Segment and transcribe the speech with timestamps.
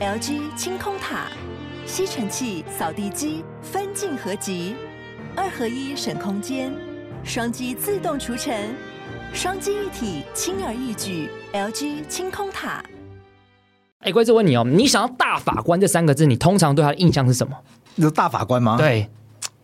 [0.00, 1.26] LG 清空塔，
[1.84, 4.74] 吸尘器、扫地机分镜合集，
[5.36, 6.72] 二合一省空间，
[7.22, 8.74] 双击自动除尘，
[9.34, 11.28] 双击一体轻而易举。
[11.52, 12.82] LG 清空塔。
[13.98, 17.54] 哎，贵子问你哦，你想要大法官这三个字，你通常对他的印象是什么？
[17.96, 18.78] 你说大法官吗？
[18.78, 19.06] 对，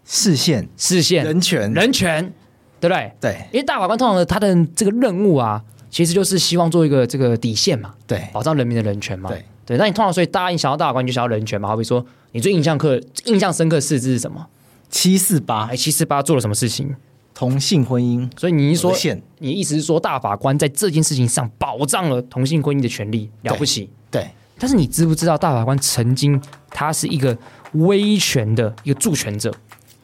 [0.05, 2.30] 视线、视线、人权、人权，
[2.79, 3.11] 对不对？
[3.18, 9.76] 对，因为大法官通常的他的这个任务啊，其实就是希望做一个这个底线嘛，对，保障人民的人权嘛，对对。
[9.76, 11.68] 那你通常所以大家你想要大法官，你就想要人权嘛？
[11.68, 14.46] 好比说，你最印象刻、印象深刻的四字是什么？
[14.88, 16.94] 七四八，哎，七四八做了什么事情？
[17.34, 18.30] 同性婚姻。
[18.38, 23.90] 所以你一说，宪你意思是说大法官在这件事情上保障了同性婚姻的权利，了不起？
[24.10, 24.22] 对。
[24.22, 26.40] 对但是你知不知道大法官曾经
[26.71, 27.36] 他是一个
[27.72, 29.52] 威权的一个助权者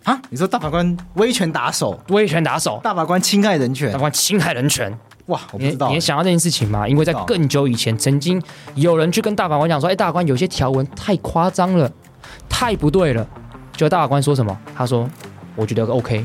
[0.02, 0.20] 啊？
[0.28, 4.94] 你说大法官威权打手，威权打手，大法官侵害人权，大法官侵害人权，
[5.26, 5.40] 哇！
[5.52, 6.86] 我不知道你，你也想到这件事情吗？
[6.86, 8.42] 因为在更久以前，曾经
[8.74, 11.90] 有人去跟大法官讲说：“哎，大法官有些条文太夸张了，
[12.48, 13.26] 太不对了。”
[13.76, 14.56] 结果大法官说什么？
[14.76, 15.08] 他说
[15.56, 16.24] ：“我觉得 OK。”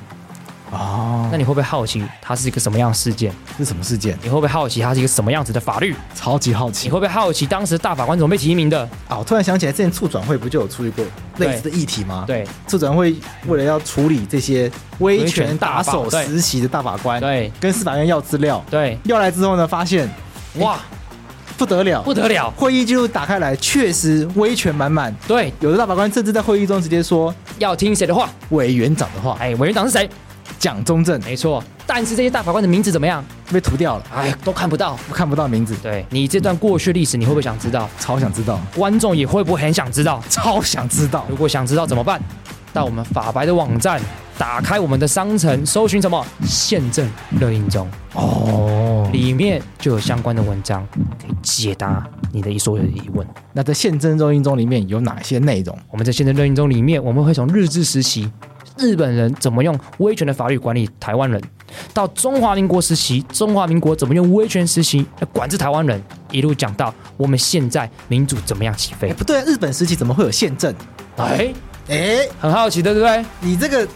[0.72, 3.32] 哦，那你会不会好奇它是一个什么样的事件？
[3.58, 4.18] 是什么事件？
[4.22, 5.96] 你会不会好奇它是一个什么样子的法律？
[6.14, 6.88] 超级好奇。
[6.88, 8.82] 你会不会好奇当时大法官怎么被提名的？
[9.08, 11.06] 啊，我突然想起来，之前促转会不就有处理过
[11.38, 12.26] 类似的议题吗？
[12.28, 13.16] 对，促转会
[13.46, 20.10] 为了要处理这些威权打手实习的大法官，对，跟司法院要资料，对，要来之后呢，发现
[20.56, 20.78] 哇，
[21.58, 25.16] 不得了，不得了，会议记录打开来，确实威权满满。
[25.26, 28.30] 对，有的大法官甚至在会议中直接说要听谁的话？
[28.50, 29.38] 委员长的话。
[29.40, 30.10] 哎，委员长是谁？
[30.60, 33.24] 蒋中正，没错，但是这些大法官的名字怎么样？
[33.52, 35.76] 被涂掉了，哎，都看不到，看不到名字。
[35.82, 37.90] 对，你这段过去历史，你会不会想知道？
[38.00, 38.60] 超想知道。
[38.76, 40.22] 观众也会不会很想知道？
[40.30, 41.26] 超想知道。
[41.30, 42.22] 如果想知道怎么办？
[42.74, 44.02] 到我们法白的网站，
[44.38, 46.24] 打开我们的商城，搜寻什么？
[46.44, 53.26] 宪政热映中哦，里面就有相关的文章可以解答你的所有的疑问。
[53.54, 55.76] 那在宪政热映中里面有哪些内容？
[55.90, 58.30] 我们在宪政热映中里面，我们会从日治时期。
[58.78, 61.42] 日本人怎么用威权的法律管理台湾人？
[61.94, 66.02] 到中华民国时期，中华民国怎么用威权时期来管制台湾人？
[66.32, 69.12] 一路讲到我们现在民主怎么样起飞？
[69.14, 70.74] 不对，日本时期怎么会有宪政？
[71.18, 71.54] 哎
[71.90, 73.26] 哎，很好奇，对不对？
[73.42, 73.88] 你这个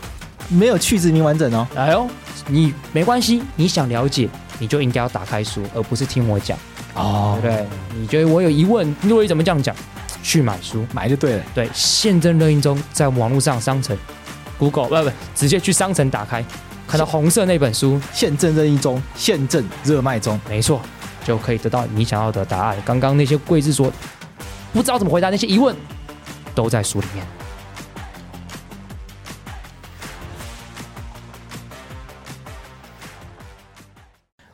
[0.49, 1.67] 没有去殖民完整哦。
[1.75, 2.07] 哎呦，
[2.47, 4.29] 你没关系，你想了解，
[4.59, 6.57] 你就应该要打开书，而不是听我讲
[6.93, 7.67] 哦，对不对？
[7.99, 9.75] 你觉得我有疑问，洛伊怎么这样讲？
[10.23, 11.43] 去买书，买就对了。
[11.55, 13.97] 对，宪政热映中在网络上商城。
[14.61, 16.45] Google 不不，直接去商城打开，
[16.87, 20.79] 看到红色那本书《宪政任意中，宪政热卖中》，没错，
[21.25, 22.77] 就可以得到你想要的答案。
[22.85, 23.91] 刚刚那些贵志说
[24.71, 25.75] 不知道怎么回答那些疑问，
[26.53, 27.25] 都在书里面。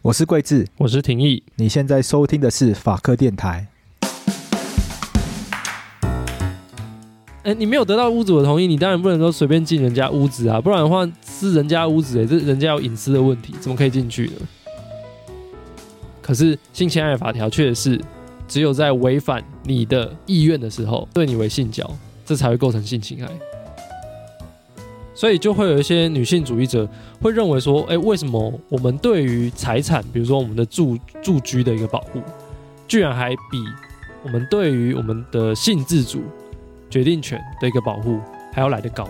[0.02, 3.68] 我是桂志，我是廷义，你现在收听的是法科电台。
[7.48, 14.34] 哎，你没有得到屋主的同意，你当然不能说随便进人家屋子啊，不然的话是人家屋子哎，这人家有隐私的问题，怎么可以进去呢？
[16.22, 18.02] 可是性侵害法条确实是
[18.50, 21.90] 只有在违反你的意愿的时候，对你为性交，
[22.26, 23.32] 这才会构成性侵害。
[25.16, 26.86] 所以就会有一些女性主义者
[27.22, 32.20] 会认为说，哎，为什么我们对于财产，比如说我们的住住居的一个保护，
[32.90, 33.64] 居然还比
[34.22, 36.22] 我们对于我们的性自主？
[36.90, 38.20] 决定权的一个保护
[38.54, 39.08] 还要来得高。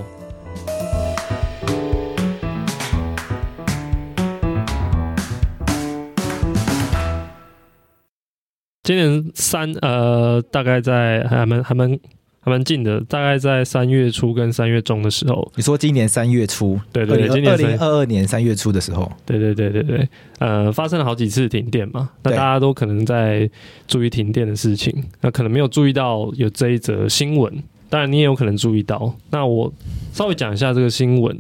[8.84, 12.00] 今年三呃，大概在还蛮还蛮
[12.48, 15.52] 还蛮近的，大概在三月初跟三月中的时候。
[15.58, 16.80] 你说今年三月初？
[16.94, 19.12] 对对对，今年二零二二年三月初的时候。
[19.26, 20.10] 对对对对对，
[20.40, 23.50] 呃，发生了好几次停电嘛，那大家都可能在
[23.86, 27.54] 注意停电的事情，那可能没有注意到有这一则新闻。
[27.90, 29.14] 当然，你也有可能注意到。
[29.30, 29.70] 那我
[30.14, 31.38] 稍微讲一下这个新闻。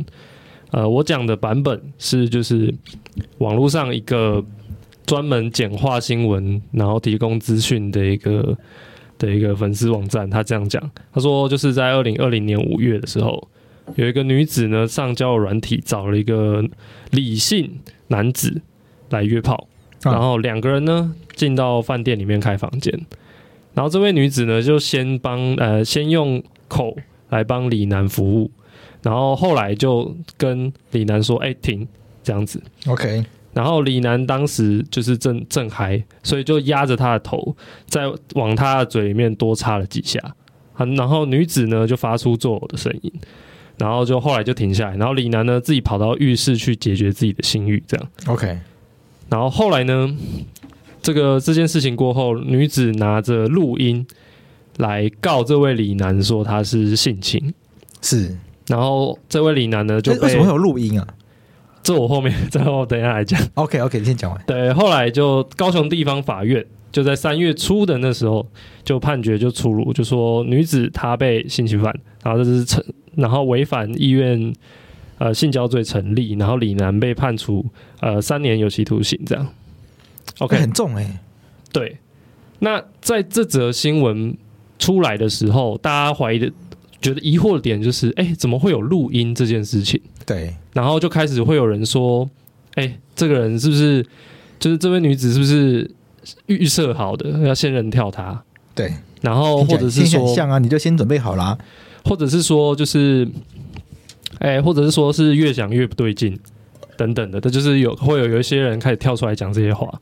[0.71, 2.73] 呃，我讲的版本是就是
[3.37, 4.43] 网络上一个
[5.05, 8.57] 专门简化新闻，然后提供资讯的一个
[9.17, 10.29] 的一个粉丝网站。
[10.29, 13.47] 他这样讲，他说就是在二零二零年五月的时候，
[13.95, 16.63] 有一个女子呢上交友软体找了一个
[17.11, 18.61] 李姓男子
[19.09, 19.67] 来约炮，
[20.03, 22.93] 然后两个人呢进到饭店里面开房间。
[23.73, 26.97] 然后这位女子呢，就先帮呃，先用口
[27.29, 28.49] 来帮李男服务，
[29.03, 31.87] 然后后来就跟李男说：“哎，停，
[32.23, 32.59] 这样子。”
[32.89, 33.23] OK。
[33.57, 37.57] 然后李楠当时就是正正嗨，所以就压着他的头，
[37.87, 38.03] 再
[38.35, 40.19] 往他的嘴里面多插了几下。
[40.95, 43.11] 然后女子呢就发出作呕的声音，
[43.77, 44.97] 然后就后来就停下来。
[44.97, 48.07] 然后李楠呢自己跑到浴室去解决自己的性欲，这样。
[48.27, 48.59] OK。
[49.29, 50.15] 然后后来呢？
[50.99, 54.05] 这个这件事情过后，女子拿着录音
[54.75, 57.53] 来告这位李楠说他是性侵，
[58.01, 58.37] 是。
[58.67, 61.07] 然后这位李楠呢就被为什么会有录音啊？
[61.87, 63.39] 这我后面再后等一下来讲。
[63.53, 64.43] OK OK，你先讲完。
[64.45, 68.45] 对，后来就高雄地方法院就在三月初的那时候
[68.83, 72.83] 就判决就出炉，就说女子她被性侵犯，然后这是成，
[73.15, 74.53] 然后违反意愿
[75.17, 77.65] 呃性交罪成立，然后李楠被判处
[78.01, 79.47] 呃三年有期徒刑这样。
[80.39, 81.19] OK，很重哎、欸。
[81.71, 81.99] 对，
[82.59, 84.35] 那在这则新闻
[84.77, 86.51] 出来的时候，大家怀疑的。
[86.99, 90.01] 觉得疑惑的点就是，哎、欸，怎么会有录音这件事情？
[90.27, 92.29] 对，然后就开始会有人说，
[92.75, 94.05] 哎、欸，这个人是不是
[94.59, 95.89] 就是这位女子是不是
[96.47, 98.43] 预设好的要先人跳她？
[98.75, 101.57] 对，然后或者是说，像啊，你就先准备好啦，
[102.03, 103.25] 或者是说，就是，
[104.39, 106.37] 哎、欸，或者是说是越想越不对劲
[106.97, 109.97] 等等的，这就是有会有有一些人开始跳出来讲这些话。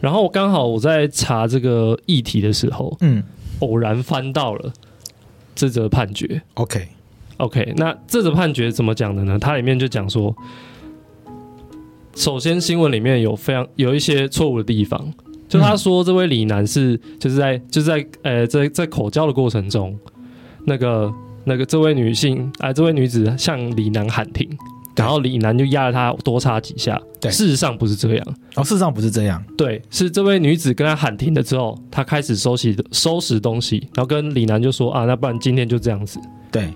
[0.00, 3.22] 然后刚好我在查这个议题的时候，嗯，
[3.58, 4.72] 偶然翻到了。
[5.54, 6.88] 这则判决，OK，OK，、
[7.50, 9.38] okay, 那这则判决怎么讲的呢？
[9.38, 10.34] 它里面就讲说，
[12.14, 15.12] 首先新闻里面有非常有一些错误的地方，
[15.48, 19.98] 就他说这位李楠是就是在就是在呃在在口交的过程中，
[20.64, 21.12] 那个
[21.44, 24.48] 那个这位女性啊、呃、这位女子向李楠喊停。
[24.94, 28.26] 然后李楠就压了他多插几下，对，事实上不是这样。
[28.56, 29.42] 哦，事实上不是这样。
[29.56, 36.20] 对，是这位女子跟他喊停了之后，他开始收拾收拾东西，然后跟李楠就说啊，那不然今天就这样子。
[36.50, 36.70] 对。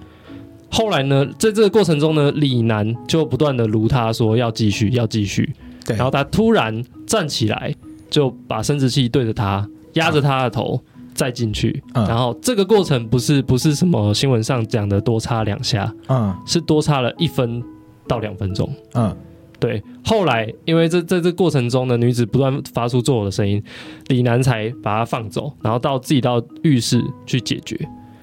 [0.71, 5.55] 后来呢，在这个过程中呢，李楠就不断的撸他说要继续，要继续。
[5.85, 5.97] 对。
[5.97, 7.75] 然后他突然站起来，
[8.11, 11.83] 就把生殖器对着他，压着他的头，嗯、再进去。
[11.95, 12.07] 嗯。
[12.07, 17.62] 然后这个过程不是不是什么新闻上讲的多插两下，嗯，是多插了一分。
[18.09, 19.12] 到两分钟，嗯，
[19.59, 19.83] 对。
[20.05, 23.61] 后来因为这在这过程中呢，女子不断发出作呕的声音，
[24.07, 27.77] 李楠才把她放走，然后到自己到浴室去解决。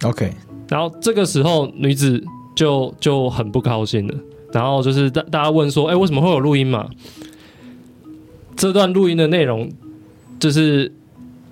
[0.03, 0.31] OK，
[0.73, 2.19] 然后这个时候女子
[2.55, 4.15] 就就很不高兴了，
[4.51, 6.89] 然后就是大大家问说，哎、欸，为什么会有录音嘛？
[8.55, 9.71] 这段录音的内容
[10.39, 10.91] 就是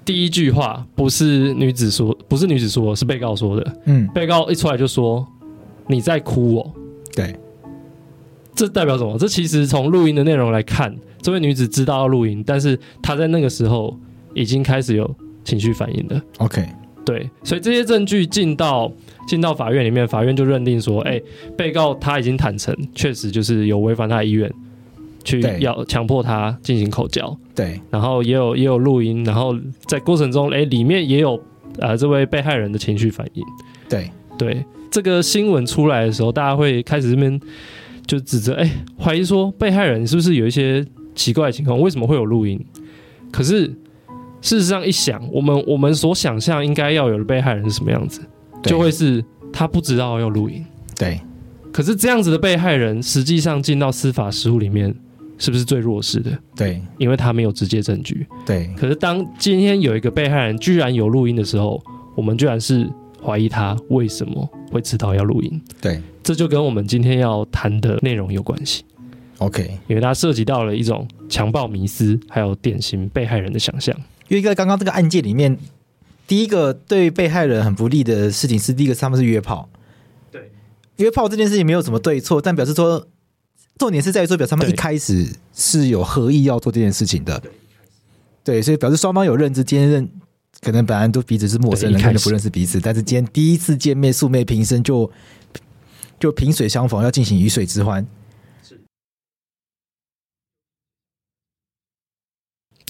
[0.03, 3.77] 第一句话不是女子说，不是女子说，是被告说的。
[3.85, 5.23] 嗯，被告一出来就说
[5.85, 6.71] 你在哭哦，
[7.15, 7.35] 对。
[8.55, 9.19] 这代表什么？
[9.19, 13.95] 这其实从录音的内容来看，这位女子知道要录音，但是她在那个时候
[14.33, 16.19] 已经开始有情绪反应了。
[16.39, 16.67] OK，
[17.05, 18.91] 对，所以这些证据进到
[19.27, 21.21] 进到法院里面，法院就认定说，哎，
[21.57, 24.51] 被告他已经坦诚，确实就是有违反他的意愿，
[25.23, 27.37] 去要强迫他进行口交。
[27.55, 29.55] 对，然后也有也有录音，然后
[29.87, 31.41] 在过程中，哎，里面也有
[31.79, 33.43] 呃这位被害人的情绪反应。
[33.89, 37.39] 对对，这个新闻出来的时候，大家会开始这边。
[38.07, 41.79] 就指责，哎、欸，怀疑说被害人是不是有一些奇怪的情况？
[41.79, 42.59] 为什么会有录音？
[43.31, 43.71] 可是
[44.41, 48.21] 事实上一想，我们我们所想象应该要有的被害人是什么样子，
[48.63, 49.23] 就会是
[49.53, 50.65] 他不知道要录音。
[50.95, 51.19] 对。
[51.71, 54.93] 可是这样子的被害人，实际上进到司法实务里面，
[55.37, 56.37] 是不是最弱势的？
[56.55, 58.27] 对，因为他没有直接证据。
[58.45, 58.69] 对。
[58.75, 61.81] 可是当今天有一个被害人居然有录音的时候，
[62.13, 62.89] 我们居然是
[63.23, 65.61] 怀疑他为什么会知道要录音。
[65.79, 66.01] 对。
[66.21, 68.83] 这就跟我们今天要谈的内容有关系
[69.39, 69.71] ，OK？
[69.87, 73.95] 因为它涉及到了一种强暴迷思，还有典型被害人的想象。
[74.31, 75.57] 因为在刚刚这个案件里面，
[76.25, 79.69] 第一个对被害人很不利的事情是，第一个是他们是约炮。
[80.31, 80.49] 对，
[80.95, 83.05] 约炮这件事情没有什么对错，但表示说，
[83.77, 87.37] 重点是在于说，表示他们一开始是有合意要做这件事情的。
[87.41, 87.51] 对，
[88.45, 90.09] 对，所以表示双方有认知，今天认
[90.61, 95.11] 可能本来都彼此是陌生人，可能不认识彼此，但是今天第一次见面，素昧平生就。
[96.19, 98.05] 就萍水相逢，要进行鱼水之欢，
[98.61, 98.79] 是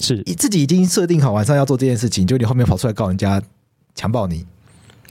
[0.02, 3.40] 是你，自己已经设定好晚上要做这件事情，就你后面跑出来告人家
[3.94, 4.44] 强暴你，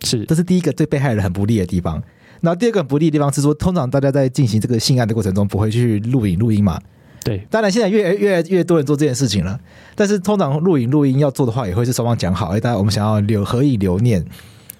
[0.03, 2.03] 是，这是第一个对被害人很不利的地方。
[2.41, 6.77] 然后第二个很不利的地方是说，通常大家在进行这个性爱的过程中不会去录影录音嘛？
[7.23, 9.59] 对，当然现在越越来越多人做这件事情了，
[9.95, 14.25] 但是通常录影录音要做的话，也会是双方讲好，哎，大家我们想要留合以留念。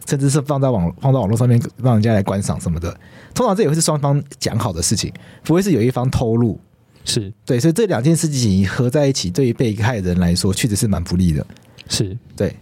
[0.09, 2.91] 甚至是放在网放到网络上面让人家来观赏什么的，
[3.35, 5.13] 通常这也会是双方讲好的事情，
[5.43, 6.59] 不会是有一方偷录。
[7.03, 11.45] 是对，所以这两件事情合在一起，对于被害人来说确实是蛮不利的。
[11.87, 12.55] 是对。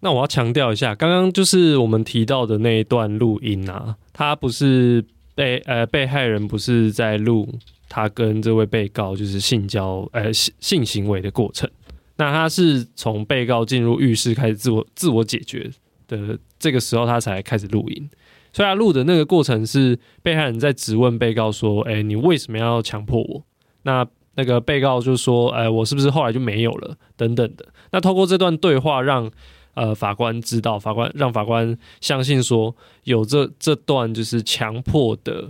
[0.00, 7.48] 那我要强调一下，刚刚就是我们提到的那一段录音啊，他不是被呃被害人不是在录
[7.88, 11.70] 他跟这位被告就是性交呃性性行为的过程，
[12.16, 15.70] 那他是从被告进入浴室开始自我自我解决
[16.08, 16.38] 的。
[16.58, 18.10] 这个时候他才开始录音，
[18.52, 23.42] 所以他录的那个过程是被害人在质问被告说：“哎，你为什么要强迫我？”
[23.82, 27.66] 那那个被告就说：“哎，我是不是后来就没有了？”等等的。
[27.90, 29.32] 那透过这段对话让，让
[29.74, 35.48] 呃法官知道，法官让法官相信说有这这段就是强迫的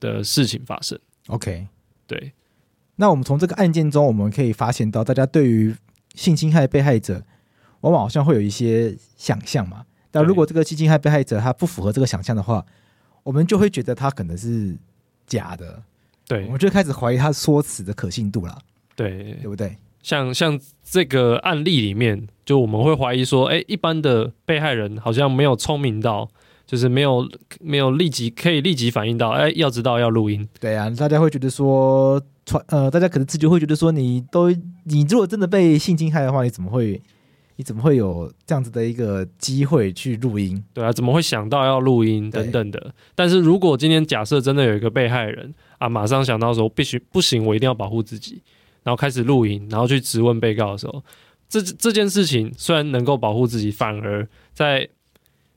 [0.00, 0.98] 的事情发生。
[1.28, 1.66] OK，
[2.06, 2.32] 对。
[2.96, 5.74] 那我们从这个案件中，我们可以发现到，大家对于
[6.14, 7.22] 性侵害被害者，
[7.80, 9.86] 往往好像会有一些想象嘛。
[10.10, 12.66] 但如果这个性侵害被害者他不符合这个想象的话，
[13.22, 14.76] 我们就会觉得他可能是
[15.26, 15.82] 假的。
[16.30, 18.56] 对，我就开始怀疑他说辞的可信度了。
[18.94, 19.76] 对，对不对？
[20.00, 26.30] 像像这个案例里面，就我们会怀疑说，哎，一般的被害人好像没有聪明到。
[26.66, 27.28] 就是没有
[27.60, 30.48] 没有立即可以立即反应到，哎，要知道要录音。
[30.60, 34.52] 对啊，大家会觉得说，传呃，大家可能自己会觉得说，你都
[34.84, 37.02] 你如果真的被性侵害的话，你怎么会
[37.56, 40.62] 你怎么会有这样子的一个机会去录音？
[40.72, 42.94] 对啊，怎么会想到要录音等等的？
[43.16, 48.40] 但是如果今天假设真的有一个被害人啊，马上想到说必须不行，我一定要保护自己，
[48.84, 51.02] 然后开始录音，然后去质问被告的时候，
[51.48, 54.88] 这这件事情虽然能够保护自己，反而在。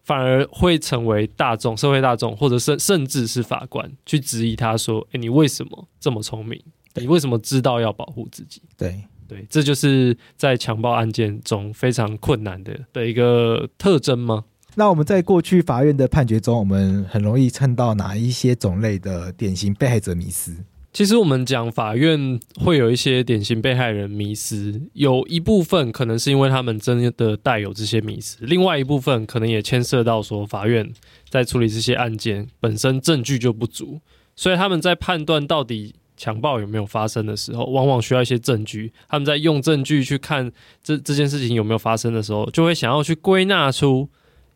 [0.06, 6.62] 反而会成为大众、社会大众，或者甚甚至是法官去质疑他说：“诶，你为什么这么聪明？
[6.96, 14.44] 你为什么知道要保护自己？”对对，这就是在强暴案件中非常困难的的一个特征吗？
[14.75, 20.51] 那我们在过去法院的判决中，我们很容易看到哪一些种类的典型被害者迷失？
[20.92, 30.92] 其实我们讲法院会有一些典型被害人迷失，有一部分可能是因为他们真的带有这些迷失，另外一部分可能也牵涉到说法院
[31.30, 34.00] 在处理这些案件本身证据就不足，
[34.36, 38.92] 所以他们在判断到底强暴有没有发生的时候，往往需要一些证据。
[39.08, 40.51] 他们在用证据去看
[40.84, 44.08] 这这件事情有没有发生的时候，就会想要去归纳出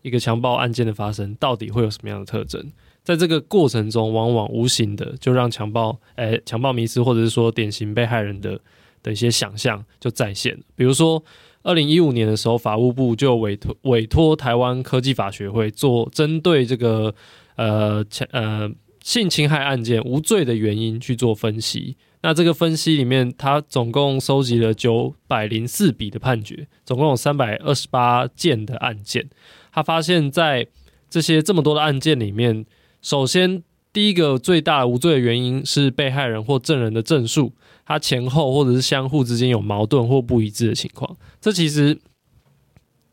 [0.08, 2.72] 一个强暴案件的发生到底会有什么样的特征。
[3.04, 8.60] 在这个过程中，往往无形的就让强暴，诶，强暴迷思，或者是说典型被害人的
[9.02, 10.58] 的一些想象就再现。
[10.76, 11.24] 比如说，
[11.64, 17.16] 二零一五年的时候，法务部就委托委托台湾科技法学会做针对这个
[17.56, 18.70] 呃强呃
[19.02, 21.96] 性侵害案件无罪的原因去做分析。
[22.24, 29.30] 那这个分析里面，它总共收集了九百零四笔的判决，总共有三百二十八件的案件。
[29.78, 30.66] 他发现，在
[31.08, 32.66] 这些这么多的案件里面，
[33.00, 33.62] 首先，
[33.94, 37.54] 第一个最大无罪的原因是被害人或证人的证述，
[37.86, 41.16] 他前后或者是相互之间有矛盾或不一致的情况。
[41.40, 41.96] 这其实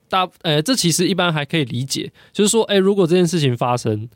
[0.09, 4.09] 大，呃，这其实一般还可以理解，就是说，哎，如果这件事情发生，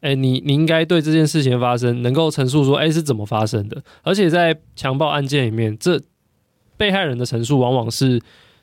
[0.00, 3.82] 哎，你你应该对这件事情发生能够陈述说，哎，是怎么发生的？
[4.02, 6.00] 而且在强暴案件里面，这
[6.76, 8.22] 被害人的陈述往往是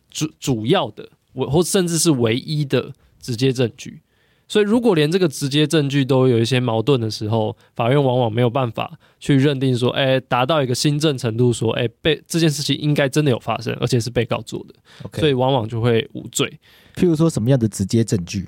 [0.10, 2.94] 主主要的，或甚至是唯一的
[3.28, 4.02] 直接证据。
[4.50, 14.74] 所以，如果连这个直接证据都有一些矛盾的时候，法院往往没有办法去认定说，哎，达到一个新证程度，说，哎，被这件事情应该真的有发生，而且是被告做的.
[15.20, 16.48] 所以往往就会无罪。
[16.96, 18.46] 譬如说，什么样的直接证据？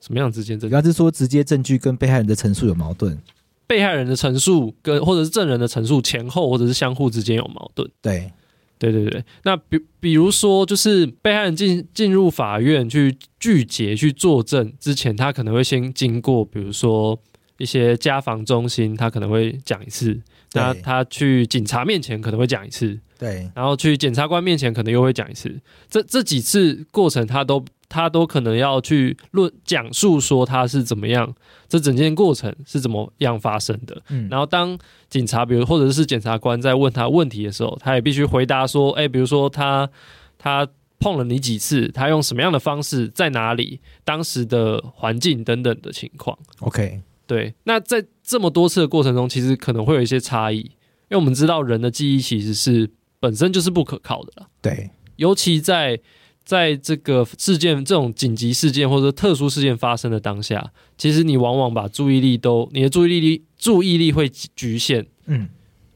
[0.00, 0.74] 什么样的直接证据？
[0.74, 3.20] 他是说直接证据跟被害人的陈述有矛盾，
[3.66, 8.32] 被害人的陈述跟或者是证人的陈述前后或者是相互之间有矛盾，对。
[8.78, 17.18] 对对对，那比比如说，就是被害人进进入法院去拒绝去作证之前，他可能会先经过，比如说
[17.58, 20.20] 一些家访中心，他可能会讲一次；
[20.52, 25.58] 那他去警察面前可能会讲一次，对，然后去检察官面前可能又会讲一次。
[25.88, 27.64] 这这几次过程，他都。
[27.88, 31.34] 他都可能要去论讲述说他是怎么样，
[31.68, 34.02] 这整件过程是怎么样发生的。
[34.08, 34.76] 嗯，然后当
[35.08, 39.88] 警察，比如或者是检察官在问他问题的时候，他也必须回答说：“哎，比如说他
[40.36, 40.66] 他
[40.98, 47.54] 碰了你几次，他用什么样的方式，在哪里，当时的环境等等的情况。” OK，对。
[47.64, 52.90] 那在这么多次的过程中，其实可能会有一些差异，因为我们知道人的记忆其实是
[53.20, 54.48] 本身就是不可靠的了。
[54.60, 56.00] 对，尤其在。
[56.46, 65.48] 在这个事件、这种紧急事件或者特殊事件发生的当下，其实你往往把注意力都，你的注意力注意力会局限，嗯，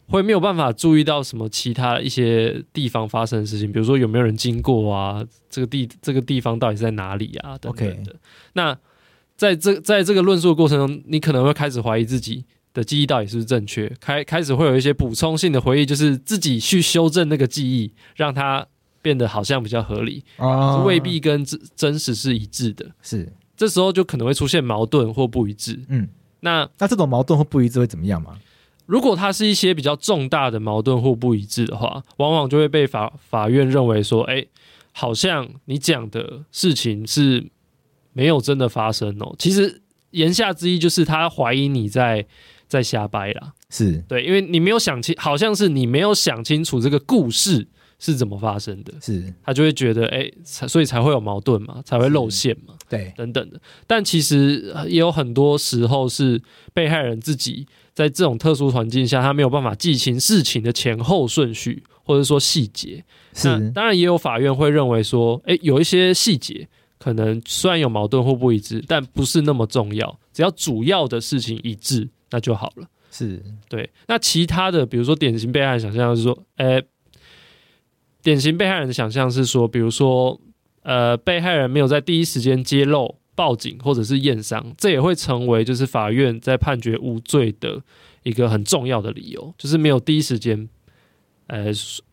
[0.09, 8.13] 会没有办法注意到什么其他一些地方发生的事情，比如说有没有人经过啊，这个地这个地方到底在哪里啊等等的。
[8.13, 8.17] Okay.
[8.55, 8.77] 那
[9.37, 18.67] 在这在这个论述的过程中，你可能会开始怀疑自己的记忆到底是不是正确，开开始会有一些补充性的回忆，就是自己去修正那个记忆，让它。
[19.03, 22.87] 变得好像比较合理，啊，未必跟真真实是一致的。
[23.03, 25.81] 是，这时候就可能会出现矛盾或不一致。
[25.89, 26.09] 嗯，
[26.41, 28.39] 那那这种矛盾或不一致会怎么样吗？
[28.87, 34.45] 如果它是一些比较重大的矛盾或不一致的话，往往就会被法法院认为说，哎，
[34.93, 37.49] 好像你讲的事情是
[38.13, 39.35] 没有真的发生哦。
[39.39, 39.81] 其实
[40.11, 42.27] 言下之意就是他怀疑你在
[42.67, 43.53] 在瞎掰啦。
[43.71, 47.69] 是，对，因为你没有想清，好像是你没有想清楚这个故事。
[48.01, 53.61] 是怎么发生的，是他就会觉得，哎，所以才会有矛盾嘛，才会露馅嘛，对，等等的。
[53.87, 56.41] 但其实也有很多时候是
[56.73, 63.05] 被害人自己在这种特殊环境下，他没有办法记清事情的前后顺序，或者说细节。
[63.35, 66.67] 是，当然也有法院会认为说，哎，有一些细节
[66.99, 72.89] 可能虽然有矛盾或不一致，但不是那么重要，只要主要的事情一致，那就好了。
[73.11, 73.91] 是对。
[74.07, 76.83] 那其他的，比如说典型被害想象是说，哎。
[78.23, 80.39] 典型被害人的想象是说，比如说，
[80.83, 87.83] 呃，被害人没有在第一时间揭露、报警或者是验伤，这也会成为就是法院在判决无罪的
[88.23, 90.69] 一个很重要的理由，就是没有第一时间，
[91.47, 91.67] 呃，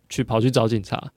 [0.08, 1.12] 去跑去找警察，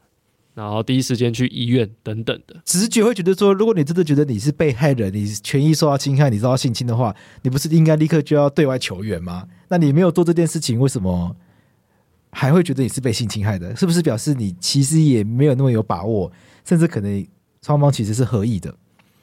[0.55, 2.57] 然后第一时间去医院等等的。
[2.65, 9.47] 直觉会觉得说，如果你真的觉得你是被害人，你权益受到侵害，你遭到性侵的话，你不是应该立刻就要对外求援吗？
[9.69, 11.37] 那你没有做这件事情，为什么？
[12.33, 16.31] 还会觉得你是被性侵害的，是不是表示你其实也没有那么有把握，
[16.65, 17.27] 甚至可能
[17.63, 18.75] 双方其实是合意的？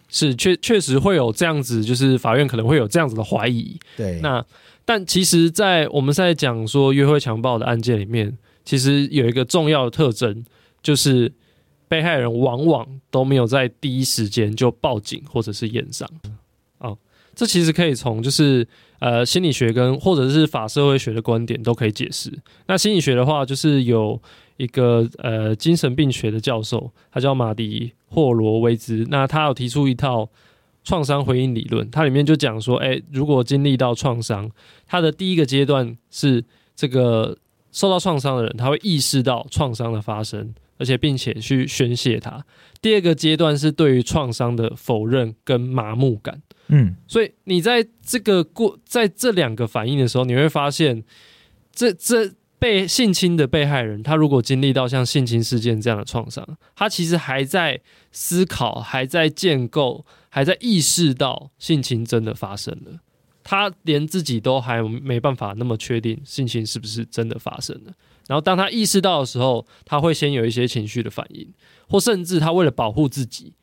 [0.10, 3.80] 是，确确实会有这样子，就是法院可能会有这样子的怀疑。
[3.96, 4.46] 对，那
[4.86, 10.44] 但其实，在我们在讲说约会强暴的案件里面，其实有一个重要的特征，
[10.82, 11.34] 就是
[11.88, 16.10] 被害人往往都没有在第一时间就报警或者是验伤。
[16.80, 16.98] 哦，
[17.36, 18.68] 这其实可以从就是。
[19.00, 22.32] 呃，心理学跟或者是法社会学的观点都可以解释。
[22.68, 24.20] 那心理学的话，就是有
[24.58, 29.06] 一个呃精神病学的教授，他叫马迪霍罗威兹。
[29.10, 30.28] 那他有提出一套
[30.84, 34.50] 创伤回应理论，它里面就讲说，哎，如果经历到创伤，
[34.88, 36.44] 他的第一个阶段是
[36.76, 37.38] 这个
[37.72, 42.46] 受到创伤的人，他会意识到创伤的发生，而且并且去宣泄它。
[42.82, 46.42] 第二个阶段是对于创伤的否认跟麻木感。
[46.68, 51.04] 嗯，所以你在这个过在这两个反应的时候，你会发现
[51.72, 57.80] 这，这这被性侵的被害人，他如果经历到像性侵事件这样的创伤，他其实还在
[58.12, 63.00] 思考，还在建构，还在意识到性侵真的发生了，
[63.44, 67.94] 他连自己都还没办法那么确定性侵是不是真的发生了。
[68.28, 71.48] 然后当他意识到的时候，他会先有一些情绪的反应，
[71.88, 73.54] 或甚至他为了保护自己。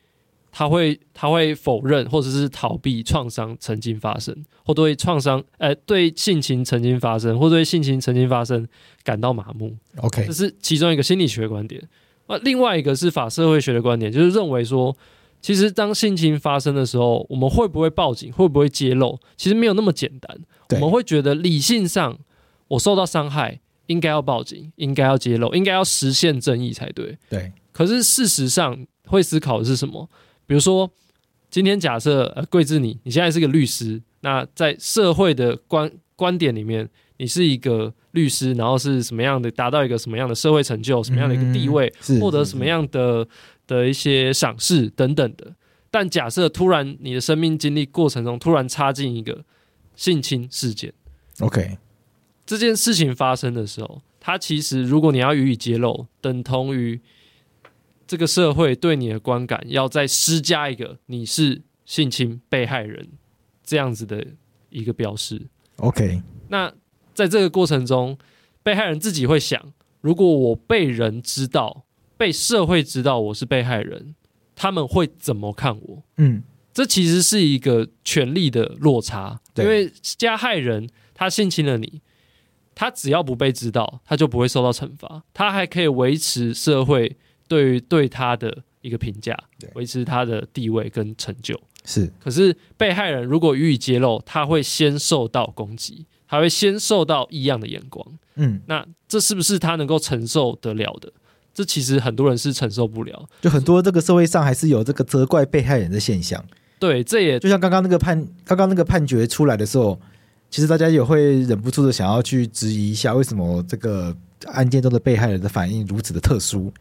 [0.57, 8.65] 他会他会否认或者是逃避创伤曾经发生，或对创伤呃对性情曾经发生，或对性情曾经发生
[9.03, 9.75] 感到麻木。
[9.97, 11.85] OK，这是其中一个心理学观点。
[12.27, 14.95] 那另外一个是法社会学的观点，就是认为说，
[15.41, 20.39] 其实当性侵发生的时候，我们会不会报警，会不会揭露，其实没有那么简单。
[20.69, 22.17] 我们会觉得理性上，
[22.69, 27.17] 我受到伤害，应该要报警，应该要揭露，应该要实现正义才对。
[27.29, 27.51] 对。
[27.71, 30.09] 可是事实上，会思考的是什么？
[30.45, 30.89] 比如说，
[31.49, 43.27] 今天假设呃，桂智你你现在是个律师，那在社会的观观点里面，你是一个律师，然后是什么样的达到一个什么样的社会成就，什么样的一个地位，获得什么样的
[43.67, 45.53] 的一些赏识等等的。
[45.91, 49.43] 但假设突然你的生命经历过程中突然插进一个
[49.95, 50.93] 性侵事件
[51.39, 51.77] ，OK，
[52.45, 57.01] 这件事情发生的时候，它其实如果你要予以揭露，等同于。
[58.07, 63.09] 这个社会对你的观感，要再施加一个你是性侵被害人
[63.63, 64.23] 这样子的
[64.69, 65.41] 一个标识。
[65.77, 66.71] OK，那
[67.15, 68.15] 在这个过程中，
[68.61, 74.13] 被害人自己会想：如果我被人知道、被社会知道我是被害人，
[74.55, 76.03] 他们会怎么看我？
[76.17, 82.03] 嗯，这其实是一个权力的落差，因为加害人他性侵了你，
[82.75, 87.17] 他只要不被知道，他就不会受到惩罚，他还可以维持社会。
[87.47, 89.37] 对于对他的一个评价，
[89.75, 98.03] 维持他的地位跟成就是，可是被害人如果予以揭露，他会先受到攻击，他会先受到异样的眼光。
[98.33, 101.13] 嗯，那这是不是他能够承受得了的？
[101.53, 103.29] 这其实很多人是承受不了。
[103.41, 106.43] 就很多这个社会上还是有这个责怪被害人的现象。
[106.79, 110.01] 对，这也就像刚刚那个判，刚刚那个判决出来的时候，
[110.55, 114.15] 其实大家也会忍不住的想要去质疑一下，为什么这个
[114.45, 116.71] 案件中的被害人的反应如此的特殊？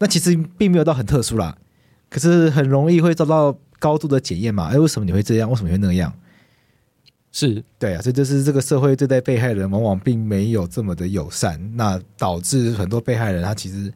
[0.00, 1.56] 那其实并没有到很特殊啦，
[2.10, 4.66] 可是很容易会遭到高度的检验嘛。
[4.66, 5.48] 哎，为什么你会这样？
[5.48, 6.12] 为什么你会那样？
[7.30, 13.94] 是对啊，所以就是这个社会对待被害人往往并没有这么的友善，那导致很多被害人他其实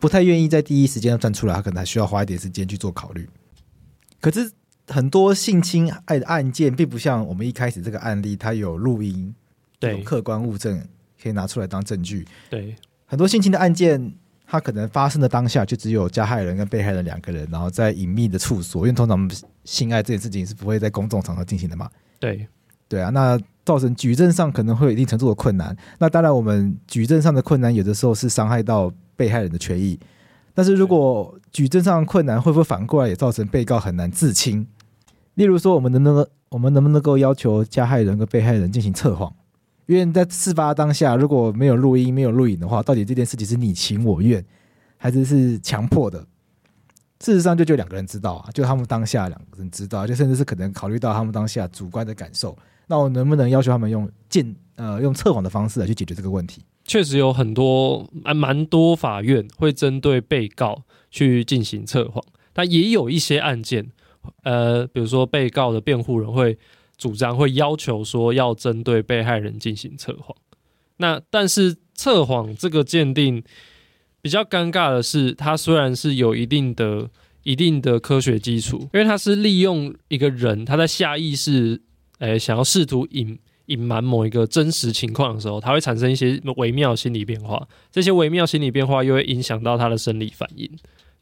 [0.00, 3.28] 不太愿意在第一时间站出来，他可能还需要花一点时间去做考虑。
[4.20, 4.50] 可是
[4.88, 9.34] 很多性侵害的案件并不像我们一开始这个案例，它有录音，
[9.78, 10.82] 对，有客观物证
[11.22, 12.26] 可以拿出来当证据。
[12.50, 14.14] 对，很多性侵的案件。
[14.44, 19.30] 它可能发生的当下就只有加害人跟被害人两个人，然后在隐秘的处所，因为通常
[19.64, 21.88] 性爱这件事情是不会在公众场合进行的嘛。
[22.20, 22.46] 对，
[22.86, 25.74] 对啊，那造成举证上可能会有一定程度的困难。
[25.98, 29.98] 那当然，我们举证上的困难有的时候是伤害到被害人的权益。
[30.52, 34.66] 但是如果举证上困难，会不会反过来也造成被告很难自清？
[35.34, 39.32] 例如说，我们能不能我们能不能够要求加害人跟被害人进行测谎？
[39.86, 44.42] 因为在事发当下，如果没有录音、没有录影的话，到底这件事情是你情我愿，
[44.96, 46.26] 还是是强迫的？
[47.20, 52.56] 事实上，就就两个人知道啊，就他们当下两个人知道，就甚至是可能考虑到他们当下主观的感受。
[52.86, 56.64] 那我能不能要求他们用见呃用测谎的方式来去解决这个问题？
[56.84, 63.90] 确实有很多蛮蛮多法院会针对被告去进行测谎，但也有一些案件，
[64.42, 66.58] 呃，比如说被告的辩护人会
[66.98, 70.36] 主张会要求说要针对被害人进行测谎。
[70.98, 73.42] 那但是测谎这个鉴定
[74.20, 77.08] 比较尴尬的是，它虽然是有一定的
[77.42, 81.80] 一定的科学基础，因为它是利用一个人他在下意识，
[82.18, 83.38] 诶，想要试图隐。
[83.72, 90.70] 隐瞒某一个真实情况的时候，它会产生一些微妙心理变化，这些微妙心理变化又会影响到他的生理反应。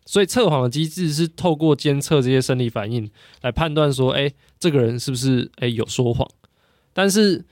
[0.05, 3.09] 所以测谎的机制是透过监测这些生理反应
[3.43, 6.29] 来判断说，哎，这个人是不是哎有说谎？
[6.93, 7.45] 但是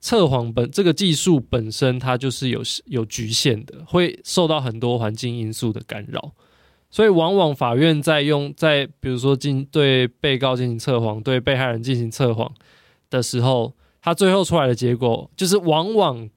[0.00, 6.32] 测谎本这个技术本身它就是有有局限的，会受到很多环境因素的干扰。
[6.90, 12.50] 所以往往法院在用在比如说进对被告进行测谎，对被害人进行测谎
[13.10, 13.74] 的时候。
[14.02, 16.28] 他最后出来的结果，就是往往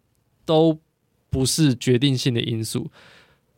[0.45, 0.79] 都
[1.29, 2.91] 不是决定性的因素。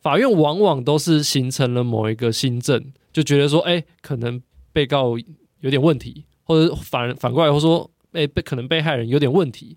[0.00, 4.40] 法院往往都是形成了某一个新政，就觉得说，哎，可能
[4.72, 5.18] 被告
[5.60, 9.76] 有点问题，或者反反过来，或说，哎，被可能被害人有点问题，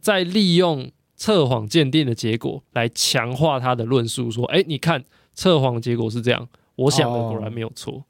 [0.00, 7.92] 再利用测谎鉴定的结果来强化他的论述，说，哎，你看测谎结果是这样，我想的果然没有错。
[7.92, 8.02] Oh.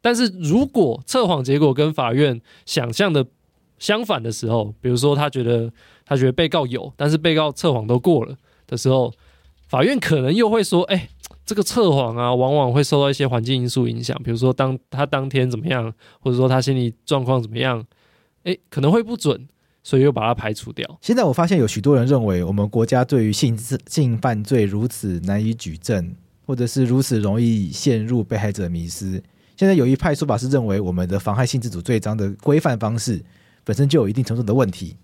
[0.00, 3.24] 但是如果测谎结果跟法院想象的
[3.84, 5.70] 相反的时候，比如说他觉得
[6.06, 8.34] 他觉得被告有，但是被告测谎都过了
[8.66, 9.12] 的时候，
[9.68, 11.06] 法院可能又会说：“哎、
[11.44, 17.84] 这个测谎啊，往往会受到一些环境因素影响，比如说当他当天怎么样，或者说他心理状况怎么样，
[18.44, 19.46] 哎、可能会不准，
[19.82, 23.54] 所以又把它排除掉。”现在我发现有许多人认为，我们国家对于性
[23.86, 26.16] 性犯罪如此难以举证，
[26.46, 29.22] 或者是如此容易陷入被害者迷失。
[29.58, 33.22] 现在有一派说法是认为，我们的妨害性自主罪章的规范方式。
[33.64, 34.94] 本身就有一定程度的问题，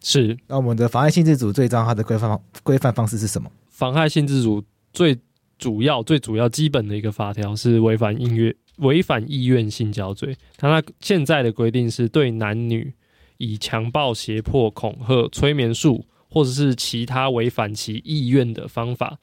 [0.00, 0.38] 是。
[0.46, 3.50] 那我们的妨害性自主罪章，它的规范规范方式是什么？
[3.70, 5.18] 妨害性自主最
[5.58, 10.36] 主要、最主要、基本的一个法条是违反意愿、违反意愿性交罪。
[10.56, 12.92] 它它现在的规定是对男女
[13.38, 19.18] 以强暴、胁迫、恐吓、催眠术，或者是其他违反其意愿的方法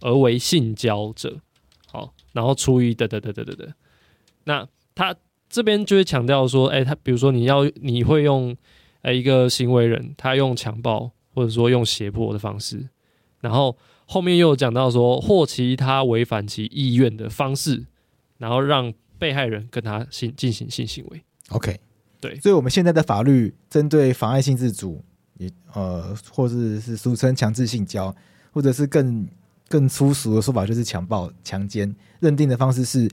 [0.00, 1.40] 而为性交者，
[1.86, 3.74] 好，然后出于的的的的的的，
[4.44, 5.14] 那他。
[5.52, 8.56] 这边就会强调说，哎，他比如说你要你会用，
[9.02, 12.88] 哎，一个行为人他用强暴或者说用胁迫的方式，
[13.40, 17.84] 然后后面又有讲到说或其他违反其意愿的方式，
[18.38, 21.22] 然后让被害人跟他性进行性行为。
[21.50, 21.78] OK，
[22.18, 25.04] 对，所以我们现在的法律针对妨碍性自主，
[25.36, 28.14] 也呃，或者是，是俗称强制性交，
[28.52, 29.28] 或者是更
[29.68, 33.06] 更粗俗的说法就是强暴、强奸，认定的方式是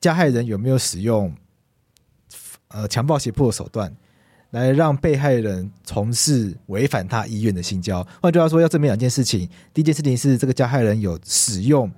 [0.00, 1.32] 加害人有没有使用。
[2.74, 3.94] 呃，强暴胁迫的手段，
[4.50, 8.04] 来让被害人从事违反他意愿的性交。
[8.20, 11.88] 换句话说，要证明两件事情：第一件事情是这个加害人有使用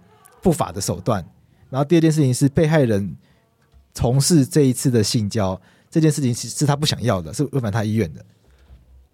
[0.42, 1.26] 不法的手段，
[1.70, 3.16] 然后第二件事情是被害人
[3.94, 5.58] 从事这一次的性交，
[5.88, 8.22] 这件事情是是他不想要的，是违反他意愿的。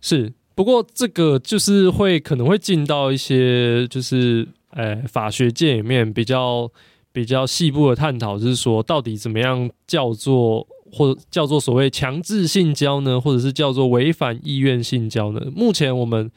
[0.00, 6.68] 是，不过这个就是会可能会进到一些就是呃法学界里面比较
[7.12, 10.66] 比较细部的探讨，就是说到底怎么样叫做。
[10.94, 15.40] 或叫做所谓强制性交呢，或者是叫做违反意愿性交呢？
[15.56, 16.30] 目前我们，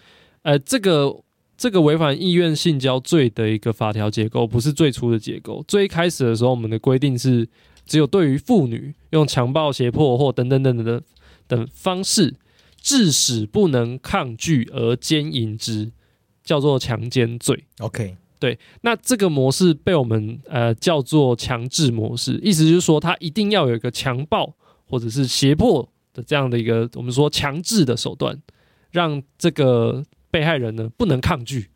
[0.44, 1.14] 呃，这个
[1.58, 5.62] 这个违反意愿性交罪的一个法条结构不是最初的结构。
[5.68, 7.48] 最开始的时候，我们的规定是
[7.86, 11.04] 只有对于妇女用强暴、胁迫或等等等等的
[11.48, 12.36] 等方式，
[12.82, 15.92] 致使不能抗拒而奸淫之，
[16.44, 17.66] 叫做强奸罪。
[17.80, 18.16] OK。
[18.46, 24.54] 对，那这个模式被我们呃叫做强制模式，意思就是说，它一定要有一个强暴
[24.88, 28.40] 或者是胁迫的这样的一个我们说强制的手段，
[28.92, 31.72] 让这个被害人呢不能抗拒，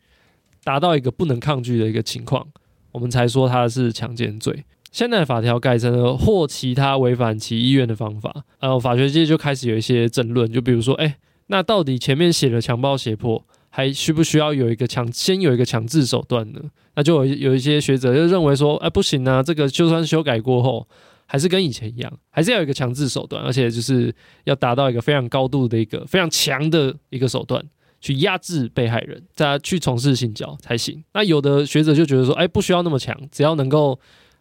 [0.62, 2.46] 达到一个不能抗拒的一个情况，
[2.92, 4.62] 我们才说他是强奸罪。
[4.92, 11.16] 现在法条改成了或其他违反其意愿的方法，呃，法学界就开始有一些争论，就比如说，哎，
[11.48, 13.44] 那到底前面写了强暴胁迫？
[13.70, 16.60] 还需不需要有一个强，先有一个强制手段呢？
[16.96, 20.86] 那就有有一些学者就认为说，哎，不行啊，这个就算修改过后，
[21.24, 24.12] 还是跟以前一样，还是要有一个强制手段，而且就是
[24.44, 27.64] 要达到一个非常高度的一个非常强的一个手段，
[28.00, 31.02] 去压制被害人，再去从事性交才行。
[31.14, 33.98] 那有的学者就觉得说，哎，不需要那么强，只要能够，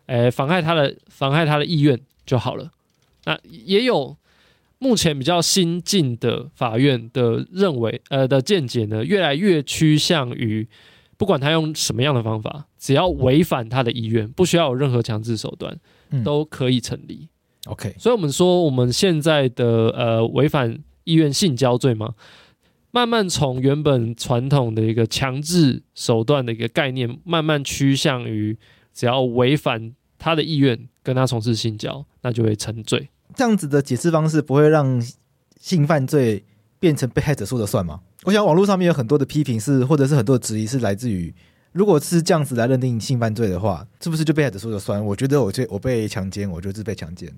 [0.07, 2.71] 哎，妨害他的妨害他的意愿就好了。
[3.25, 4.17] 那也有
[4.79, 10.67] 目前比较新进的法院的认为，呃的见解呢，越来越趋向于，
[11.17, 15.77] 不管他用什么样的方法，只要违反他的意愿，不需要有任何强制手段，
[16.23, 17.27] 都可以成立。
[17.65, 22.15] 嗯、OK，所以我们说我们现在的呃违反意愿性交罪嘛。
[22.91, 28.57] 慢慢从原本传统的一个强制手段的一个概念，慢慢趋向于
[28.93, 33.09] 只要违反他的意愿跟他从事性交，那就会成罪。
[33.35, 35.01] 这样子的解释方式不会让
[35.59, 36.43] 性犯罪
[36.79, 37.99] 变成被害者说的算吗？
[38.23, 41.33] 我想网络上面有很多的批评是，或者是很多的质疑是来自于，
[41.71, 45.03] 如果是这样子来认定性犯罪的话，是不是就被害者说的算？
[45.05, 47.31] 我觉得我这我被强奸，我就是被强奸。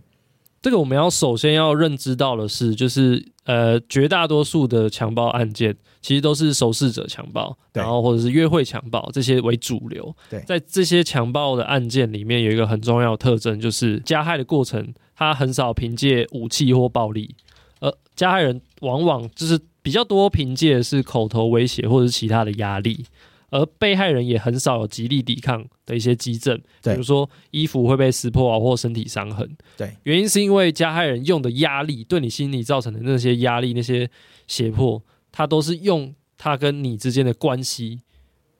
[0.62, 10.15] 这个我们要首先要认知到的是，就是呃，绝大多数的强暴案件其实都是受试者强暴，然后或者是约会强暴这些为主流。
[10.30, 17.36] 对，在这些强暴的案件里面，有一个很重要的特征，就是加害的过程，他很少凭借武器或暴力，
[17.80, 23.06] 而加害人往往就是比较多凭借是口头威胁或者是其他的压力。
[23.52, 29.48] 而被害人也很少有极力抵抗的一些激症，比如说衣服会被撕破啊，或身体伤痕。
[29.78, 34.10] 对，原因是因为加害人用的压力，对你心理造成的那些压力、那些
[34.48, 38.00] 胁迫，他都是用他跟你之间的关系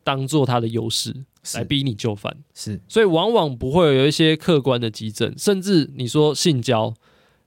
[0.04, 2.36] 当做他的优势来逼你就范。
[2.54, 6.94] 是，所以往往不会有一些客观的迹证，甚至你说性交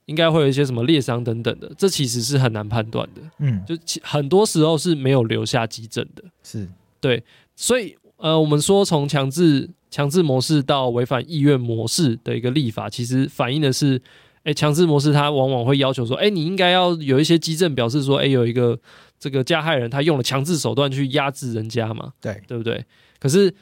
[0.06, 3.22] 应该会有一些什么裂伤等等的，这其实是很难判断的。
[3.38, 6.24] 嗯，就很多时候是没有留下迹证的。
[6.42, 6.68] 是。
[7.00, 7.22] 对，
[7.54, 14.00] 所以呃，我们说从强制强制模式到违反意愿模式的一个立法，其实反映的是，
[14.42, 18.78] 哎，强制模式它往往会要求说，哎，你应该要有一些迹证表示说，哎，有一个
[19.18, 22.84] 这个加害人他用了强制手段去压制人家嘛，对，对不对？
[23.20, 23.54] 可是，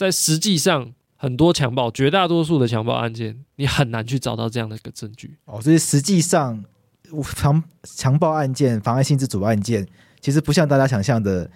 [0.00, 5.36] 在实际上，很多强暴，绝大多数的强暴案件，你很难去找到这样的一个证据。
[5.44, 6.64] 哦，所以实际上
[7.34, 9.86] 强强暴案件、妨碍性自主案件，
[10.20, 11.50] 其实不像大家想象的。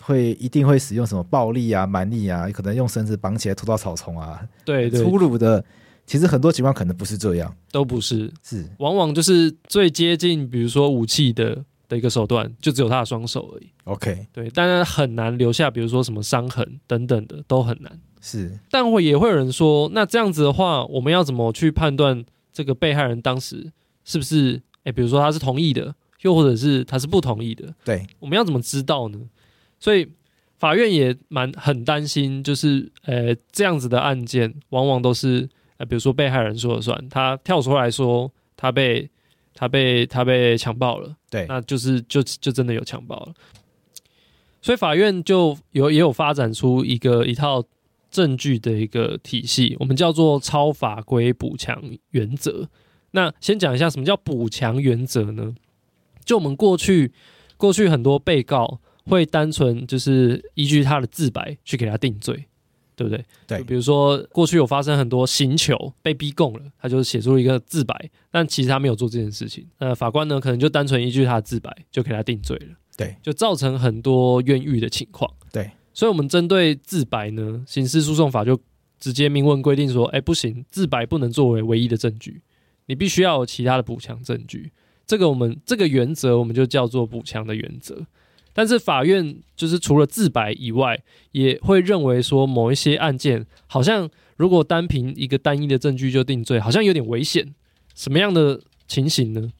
[0.00, 5.62] 会一定会使用什么暴力啊、蛮力啊，可能用绳子绑起来拖到草丛啊，对，对，粗鲁的。
[6.06, 13.68] 其实很多情况可能不是这样，都不是，是往往就是最接近，比如说武器的的一个手段，就只有他的双手而已。
[13.84, 18.00] OK，对，当然很难留下，比如说什么伤痕等等的都很难。
[18.20, 23.72] 是，但会也会有人说，那这样子的话，我们要怎么去判断这个被害人当时
[24.04, 24.60] 是不是？
[24.84, 27.74] 哎，比如说他是同意的，又或者是他是不同意的？
[27.84, 29.18] 对，我们要怎么知道呢？
[29.78, 30.08] 所以
[30.56, 39.08] 法院也蛮很担心，就是呃这样子的案件，往往都是呃比如说被害人说了算，他跳出来说他被
[39.58, 43.34] 他被他被强暴了，对，那就是就就真的有强暴了。
[44.62, 47.64] 所以法院就有也有发展出一个一套
[48.08, 52.68] 证据的一个体系，我们叫做超法规补强原则。
[53.10, 55.54] 那先讲一下什么叫补强原则呢？
[56.24, 57.10] 就我们过去
[57.56, 58.78] 过去很多被告。
[59.10, 62.44] 会单纯就是依据他的自白去给他定罪，
[62.98, 63.24] 对不对？
[63.46, 69.64] 对，比如说过去有发生很多刑求被逼供了，他就写出了一个自白，但其实他没有做这件事情。
[69.78, 72.74] 那法官呢，可能就单纯依据他的自白就给他定罪了。
[72.96, 75.32] 对，就造成很多冤狱的情况。
[75.52, 78.60] 对，所以我们针对自白呢，刑事诉讼法就
[78.98, 82.42] 直接明文规定说，哎，不行，自白不能作为唯一的证据，
[82.86, 84.72] 你必须要有其他的补强证据。
[85.06, 88.04] 这个我们这个原则我们就叫做补强的原则。
[88.58, 97.54] 但是法院就是除了自白以外，也会认为说某一些案件好像如果单凭一个单一的证据就定罪，好像有点危险。
[97.94, 99.52] 什么样的情形呢？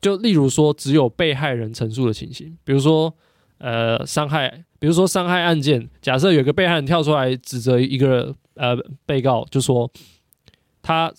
[0.00, 3.14] 就例如说只有被害人陈述的情形，比如说
[3.58, 9.88] 呃伤害，比如说伤害案件，假设有个被害人跳出来指责一个呃被告，就说
[10.82, 11.14] 他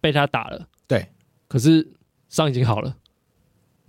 [0.00, 1.08] 被他打了，对，
[1.48, 1.94] 可是
[2.28, 2.96] 伤已经好了。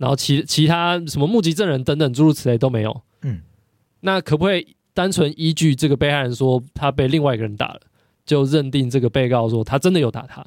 [0.04, 3.40] 然后其其他什么目击证人等等诸如此类都没有，嗯，
[4.00, 7.80] 那可不可以单纯依据这个被害人说他被另外一个人打了，
[8.26, 10.44] 就认定这个被告说他真的有打他，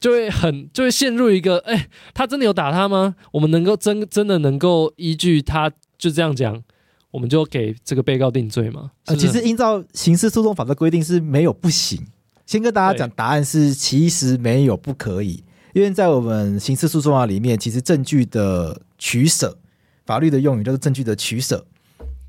[0.00, 3.14] 就会很就会陷入一个哎，他真的有打他吗？
[3.32, 6.64] 我们能够真真的能够依据他就这样讲，
[7.10, 8.92] 我们就给这个被告定罪吗？
[9.04, 12.06] 呃，其实依照刑事诉讼法的规定是没有不行。
[12.46, 15.44] 先跟大家讲，答案是其实没有不可以。
[15.72, 19.58] 因为在我们刑事诉讼法里面，其实证据的取舍，
[20.04, 21.66] 法律的用语叫做证据的取舍，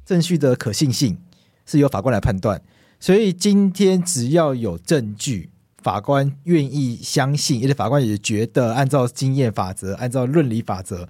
[0.06, 1.18] 证据的可信性
[1.66, 2.62] 是由法官来判断。
[3.00, 5.50] 所以今天只要有证据，
[5.82, 11.10] 法官愿意相信，而且法官也觉得按照经验法则、按照论理法则，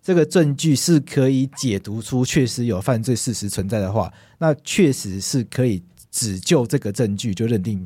[0.00, 5.82] 这个证据是可以解读出确实有犯罪事实存在的话，那确实是可以
[6.12, 7.84] 只就这个证据就认定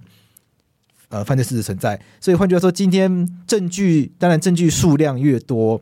[1.09, 2.01] 呃犯罪事实存在。
[2.21, 5.81] 所以换句话说，今天证据当然证据数量越多，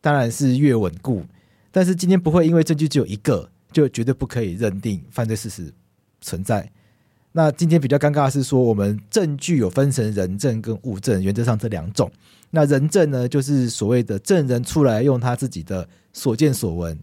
[0.00, 1.22] 当然是越稳固，
[1.70, 5.72] 但是今天不会因为证据只有一个就绝对不可以认定犯罪事实
[6.20, 6.70] 存在。
[7.32, 12.10] 那今天比较尴尬的是说，我们证据有分成人证跟物证，原则上这两种。
[12.50, 16.98] 那人证呢，就是所谓的证人出来用他自己的所见所闻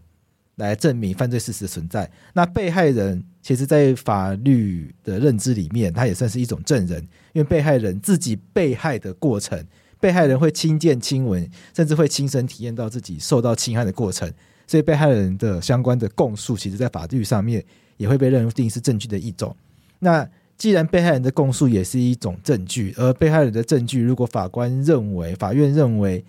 [0.56, 2.10] 来证明犯罪事实存在。
[2.34, 7.00] 那被害人其实，在法律的认知里面，他也算是一种证人，
[7.32, 9.58] 因为被害人自己被害的过程，
[9.98, 14.30] 被害人会亲见亲闻，甚至会亲身体验到自己受到侵害的过程，
[14.66, 17.64] 所以被害人的相关的供述，其实在法律上面
[17.96, 19.56] 也会被认定是证据的一种。
[20.00, 26.22] 那既然被害人的供述也是一种证据，而被害人的证据，如果法官认为、法院认为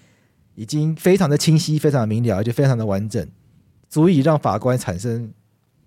[0.56, 3.28] 已经非常的清晰、非常的明了，而且非常的完整，
[3.90, 5.34] 足以让法官产生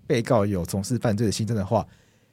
[0.06, 1.86] 被告有从事犯罪的新增的话，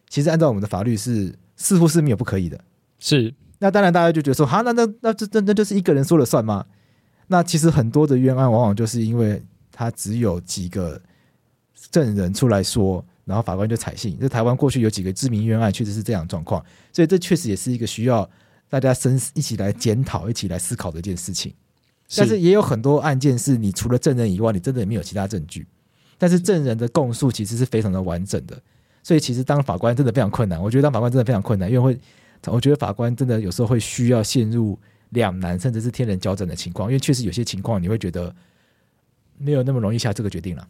[0.08, 2.60] 其实按照我们的法律是似乎是没有不可以的。
[3.00, 6.66] 是，那当然大家就觉得说，哈，那那那这那那就是一个人说了算吗？
[7.28, 11.02] 那其实很多的冤案往往就是因为他只有几个
[11.92, 13.06] 证人出来说。
[13.26, 18.28] 然后法官就采信，这台湾过去有几个知名冤案，确实是这样状况，所以这确实也是一个需要
[18.68, 21.54] 大家深一起来检讨、一起来思考的一件事情。
[22.18, 25.68] 但是也有很多案件是你除了证人以外，你真的也没有其他证据，
[26.20, 28.62] 但是证人的供述其实是非常的完整的，
[29.02, 30.62] 所以其实当法官真的非常困难。
[30.62, 32.00] 我觉得当法官真的非常困难，因为会，
[32.46, 34.78] 我觉得法官真的有时候会需要陷入
[35.10, 38.36] 两难，甚至是天人交战的情况，因为确实有些情况你会觉得
[39.40, 40.68] 没有那么容易下这个决定了。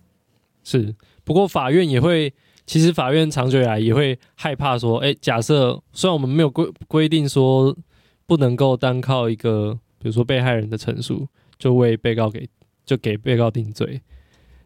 [0.64, 2.34] 是，不过法院也会。
[2.66, 7.76] 其实法院长久以来也会害怕说，哎，假设虽然我们没有规规定说
[8.28, 12.48] 不能够单靠一个，比如说被害人的陈述就为被告给
[12.86, 14.00] 就给被告定罪，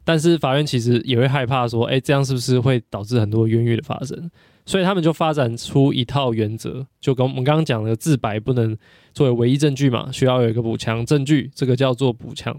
[0.06, 4.30] 但是法院其实也会害怕说，哎，这样是不是会导致很多冤狱的发生？
[4.66, 8.78] 所以他们就发展出一套原则，就跟我们刚刚讲的自白不能
[9.14, 12.58] 作为唯一证据嘛，需要有一个补强证据，这个叫做补强。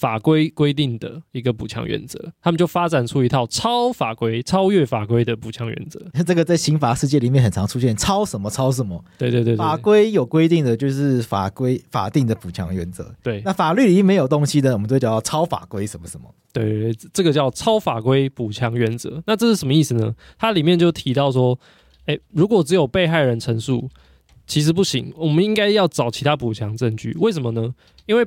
[0.00, 6.00] 法规规定的一个补强原则，他们就发展出一套超法规、超越法规的补强原则。
[6.26, 9.04] 这个在刑法世界里面很常出现，超什么超什么。
[9.18, 13.14] 对对对，对，法规有规定的就是法规法定的补强原则。
[13.22, 16.34] 对，那法律里面没有东西的，我们都叫超法规什么什么。
[16.50, 19.22] 对对对，这个叫超法规补强原则。
[19.26, 20.14] 那这是什么意思呢？
[20.38, 21.58] 它里面就提到说，
[22.06, 23.90] 诶，如果只有被害人陈述，
[24.46, 27.14] 其实不行，我们应该要找其他补强证据。
[27.20, 27.74] 为什么呢？
[28.06, 28.26] 因为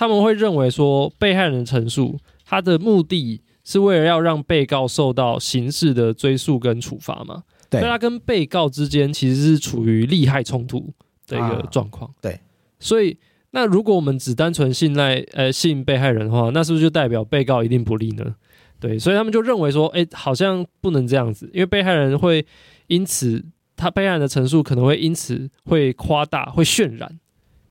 [0.00, 7.42] 他们会认为说，被害人陈述他的目的是为了要让被告受到刑事的追诉跟处罚嘛？
[7.68, 10.90] 对，所以他跟被告之间其实是处于利害冲突
[11.26, 12.10] 的一个状况。
[12.22, 12.40] 对，
[12.78, 13.14] 所以
[13.50, 18.34] 那如果我们只单纯信赖呃信被害人的话，那是不是就代表被告一定不利呢？
[18.80, 22.46] 对，所以他们就认为说，哎，好像不能这样子，因为被害人会
[22.86, 23.44] 因此
[23.76, 27.19] 他被害人的陈述可能会因此会夸大、会渲染。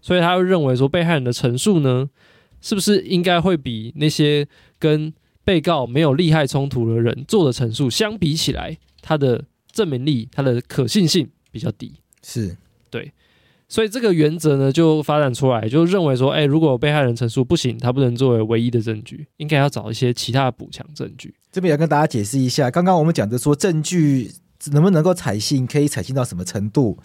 [0.02, 2.10] 所以他会认为说，被害人的陈述呢，
[2.62, 11.94] 是不是应该会比那些跟被告没有利害冲突的人做的陈述相比起来，他的证明力、他的可信性比较低？
[12.24, 12.56] 是
[12.90, 13.12] 对。
[13.68, 21.32] 所以这个原则呢，就发展出来，就认为说，哎，如果被害人陈述不行，他不能作为唯一的证据，应该要找一些其他的补强证据。
[21.52, 24.32] 这边要跟大家解释一下，刚刚我们讲的说，证据
[24.72, 26.98] 能不能够采信，可以采信到什么程度，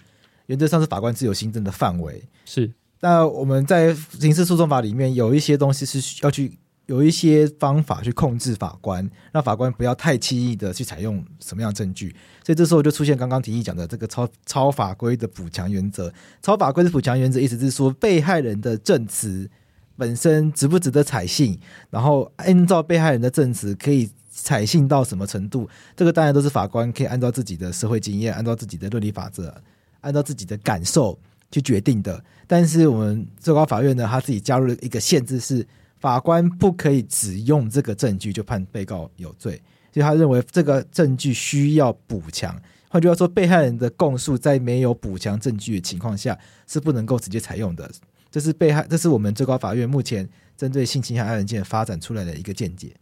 [0.46, 2.22] 原则上是法官自由心证的范围。
[2.46, 2.72] 是。
[3.04, 12.16] 那我们在刑事诉讼法里面有一些东西是需要去有一些方法去控制法官，让法官不要太轻易的去采用什么样的证据。
[12.42, 16.10] 所以这时候就出现刚刚提议讲的这个超超法规的补强原则。
[16.40, 19.50] 超法规的补强原则意思是说，被害人的证词
[19.98, 29.54] 本身值不值得采信，然后按照被害人的证词可以采信到什么程度，这个当然都是法官可以按照自己的社会经验、按照自己的论理法则、
[30.00, 31.18] 按照自己的感受。
[31.54, 35.64] 去决定的，但是我们最高法院呢，他自己加入了一个限制，是
[36.00, 39.62] 法官不可以只用这个证据就判被告有罪，
[39.92, 42.60] 所以他认为这个证据需要补强。
[42.88, 47.88] 换句话说，被害人的供述在没有补强证据的情况下是不能够直接采用的。
[48.32, 52.92] 这是被害，这是我们最高法院目前针对性侵害案件发展出来的一个见解。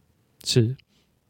[0.44, 0.76] 是。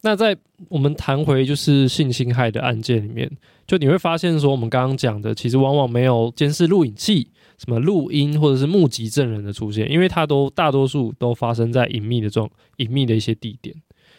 [0.04, 0.36] 那在
[0.68, 3.30] 我们谈回就是性侵害的案件里面，
[3.66, 13.74] 就你会发现说，我们刚刚讲的其实往往没有监视录影器、什么录音或者是目击证人的出现，因为它都大多数都发生在隐秘的状、隐秘的一些地点，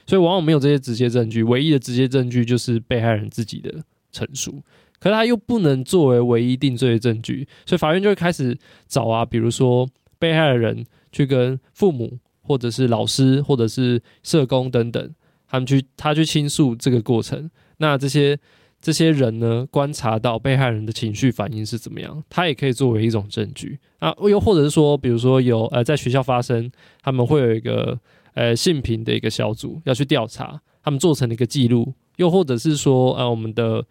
[0.05, 1.43] 所以往往没有这些直接证据。
[1.43, 3.69] 唯一的直接证据就是被害人自己的
[4.11, 4.63] 陈述，
[4.99, 8.57] 可是他又不能作为唯一定罪的证据，所以法院就会开始
[8.87, 9.85] 找啊，比如说
[10.17, 12.19] 被害人去跟父母。
[12.45, 15.09] 或者是老师，或者是社工等等，
[15.53, 17.47] 他们去他去倾诉这个过程。
[17.77, 18.35] 那这些
[18.81, 24.11] 这些人呢，观察到被害人的情绪反应是怎么样，他也可以作为一种证据啊。
[24.23, 26.71] 又或者是说，比如说有呃在学校发生，
[27.03, 27.99] 他们会有一个
[28.33, 31.93] 呃性平的一个小组要去调查，他们做成了一个记录。
[32.15, 33.85] 又或者是说，呃，我们的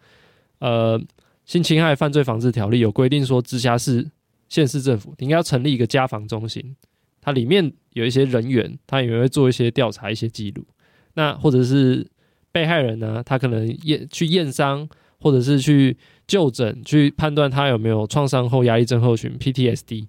[0.59, 1.01] 呃
[1.45, 4.11] 性侵害犯罪防治条例有规定说，直辖市、
[4.49, 6.75] 县市政府应该要成立一个家防中心，
[7.21, 10.65] 它里面有一些人员，他也会做一些调查、一些记录。
[11.13, 12.05] 那或者是
[12.51, 14.87] 被害人呢，他可能验去验伤，
[15.19, 15.97] 或者是去
[16.27, 20.07] 就诊，去判断他有没有创伤后压力症候群 （PTSD）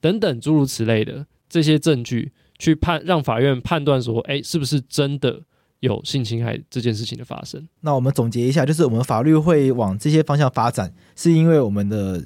[0.00, 5.42] 等等诸如此类的这些证据，去判让法院判断说，哎，是不是真的？
[5.80, 12.24] 有性侵害这件事情的发生，那我们总结一下，就是我们法律会往这些方向发展，是因为我们的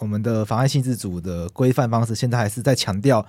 [0.00, 3.26] 我们的妨碍性自主的规范方式，现在还是在强调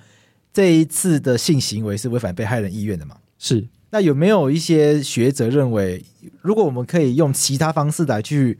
[0.52, 3.16] 这一次的性行为是违反被害人意愿的嘛？
[3.38, 3.66] 是。
[3.92, 6.02] 那有没有一些学者认为，
[6.40, 8.58] 如果我们可以用其他方式来去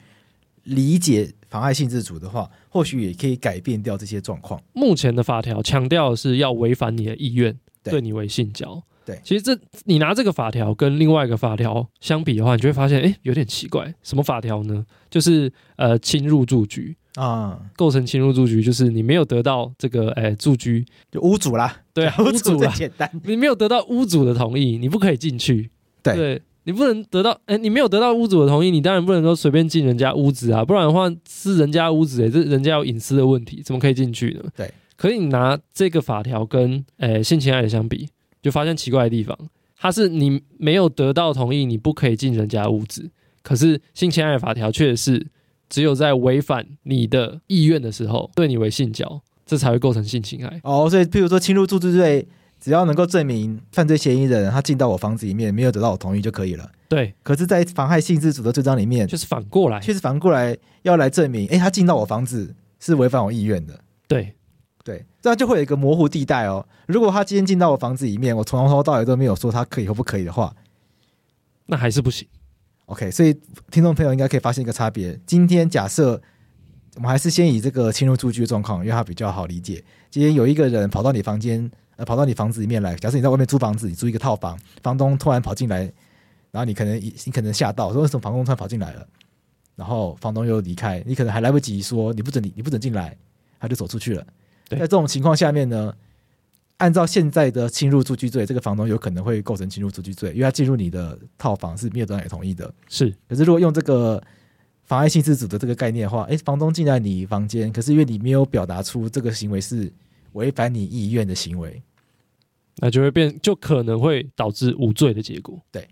[0.65, 4.63] 理解妨碍性自主的话，或许也可以改变掉这些状况？
[4.75, 8.83] 目前的法条强调的是要违反你的意愿，对你为性交。
[9.07, 13.93] 对，其实这你拿这个法条跟另外一个法条相比的话，你就会发现，哎，有点奇怪。
[14.03, 14.85] 什么法条呢？
[15.11, 25.71] 就是呃，侵入住居啊，构成侵入住居，就是你没有得到这个，诶，住居就屋主啦，对啊， 屋主啦，简单，你没有得到屋主的同意，你不可以进去。
[26.03, 34.51] 对，对你不能得到，哎，你没有得到屋主的同意，你当然不能说随便进人家屋子啊，不然的话是人家屋子，哎，这人家有隐私的问题，怎么可以进去呢？
[34.57, 38.09] 对，可以拿这个法条跟，哎，性侵害的相比。
[38.41, 39.39] 就发现奇怪的地方，
[39.79, 43.09] 它是你没有得到同意，你不可以进人家屋子。
[43.41, 45.25] 可是性侵害法条却是
[45.73, 50.61] 只有在违反你的意愿的时候，对你为性交，这才会构成性侵害。
[50.65, 52.29] 哦，所以譬如说侵入住居罪，
[52.61, 56.71] 只要能够证明犯罪嫌疑人他进到我房子里面没有得到我同意就可以了。
[56.91, 57.15] 对。
[57.23, 63.81] 可是，在妨害性自主的罪章里面，就是反过来，确实反过来要来证明，哎，他进到我房子是违反我意愿的。
[64.07, 64.35] 对。
[64.85, 66.67] 对，这样就会有一个模糊地带哦。
[66.89, 70.53] 如果他今天进到我房子里面，我从头到尾都没有说他可以或不可以的话，
[71.67, 72.27] 那还是不行。
[72.87, 73.33] OK，所以
[73.71, 75.19] 听众朋友应该可以发现一个差别。
[75.27, 76.21] 今天假设
[76.97, 79.83] 我们还是先以这个侵入住居的状况，因为它比较好理解。
[80.11, 82.95] 今天有一个人跑到你房间，呃，跑到你房子里面来。
[82.97, 85.91] 假设你在外面租房子，你租一个套房，房东突然跑进来，
[86.51, 89.07] 然后你可能你可能吓到，说为什么房东突然跑进来了？
[89.75, 93.17] 然后房东又离开，你可能还来不及说你不准你你不准进来，
[93.59, 94.27] 他就走出去了。
[94.69, 95.95] 在这种情况下面呢，
[96.79, 102.73] 按照现在的侵入住居罪，这个房东有可能会构成侵入住居罪，因为他进入你的套房是没有得到你同意的。
[102.89, 104.21] 是，可是如果用这个
[104.85, 109.93] 妨碍性自主的这个概念的话，诶，房东进来你房间，可是因为你没有表达出这个行为是
[110.33, 111.81] 违反你意愿的行为，
[112.79, 115.61] 那就会变，就可能会导致无罪的结果。
[115.71, 115.89] 对，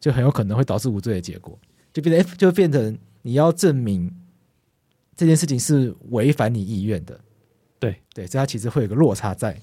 [0.00, 1.58] 就很有可能会导致无罪的结果，
[1.92, 4.10] 就变成就变成你要证明
[5.14, 7.20] 这件事情是违反你意愿的。
[7.78, 9.60] 对对，这它其实会有个落差在，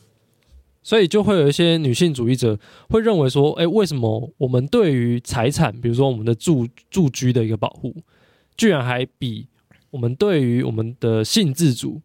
[0.83, 2.57] 所以就会有一些女性主义者
[2.89, 7.95] 会认为说，哎，为什么我们对于财产，比如说我们的住住居的一个保护，
[8.57, 9.47] 居然还比
[9.91, 12.01] 我们对于我们的性自主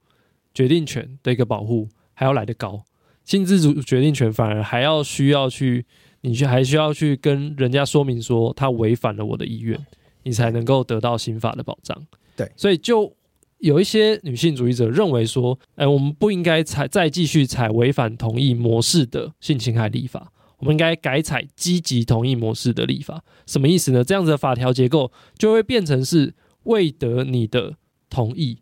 [0.52, 2.84] 决定权的一个保护还要来得高？
[3.24, 5.86] 性自主决定权反而还要需要去，
[6.20, 9.78] 你去还需要去跟人家说明说，他违反了我的意愿，
[10.22, 12.06] 你才能够得到刑法的保障。
[12.36, 13.12] 对，所以就。
[13.58, 23.24] 有一些女性主义者认为说，哎，我们不应该采再继续采违反同意模式的性侵害立法，我们应该改采积极同意模式的立法。
[23.46, 24.04] 什么意思呢？
[24.04, 26.34] 这样子的法条结构就会变成是
[26.64, 27.76] 未得你的
[28.10, 28.58] 同意，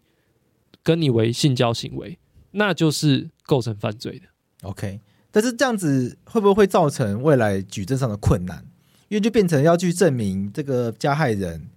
[0.83, 2.19] 跟你为性交行为，
[2.53, 4.27] 那就是构成犯罪的。
[4.63, 8.65] OK，但是这样子会不会会造成未来举证上的困难？
[9.09, 11.69] 因为就变成要去证明这个加害人。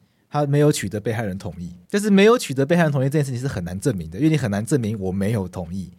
[0.45, 5.89] 他没有取得被害人同意，就是没有取得被害人同意这件事情是很难证明的，因为你很难证明我没有同意，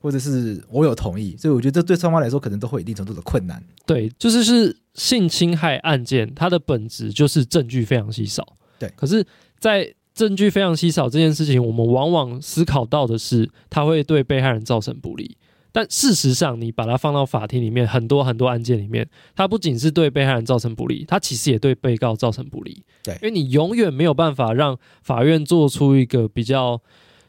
[0.00, 3.62] 或者是我有同意，所以我觉得这对双方来说可能都会有一定程度的困难。
[3.86, 8.46] 对，就是是性侵害案件，它的本质就是证据非常稀少。
[8.78, 9.26] 对，可是，
[9.58, 15.36] 在证据非常稀少这件事情，我们往往思考到的是，它会对被害人造成不利。
[15.78, 22.82] 但事实上，你把它放到法庭里面，很多很多案件里面，它不仅是对被害人造成不利，它其实也对被告造成不利。
[23.04, 26.82] 对，因为你永远没有办法让法院做出一个比较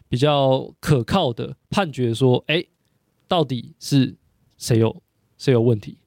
[0.08, 2.66] 比较可靠的判决，说，哎，
[3.28, 4.16] 到底是
[4.58, 5.04] 谁有
[5.38, 6.00] 谁有问题？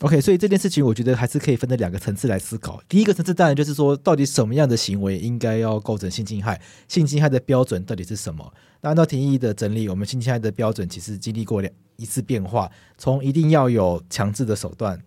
[0.00, 2.82] OK，所以这件事情我觉得还是可以分成两个层次来思考。
[2.88, 6.60] 第一个层次当然就是说，到底什么样的行为应该要构成性侵害？
[6.88, 8.52] 性侵害的标准到底是什么？
[8.80, 12.68] 那按照廷议的整理，我们性侵害的标准其实经历过两一次变化，
[12.98, 15.00] 从一定要有强制的手段，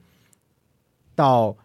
[1.14, 1.56] 到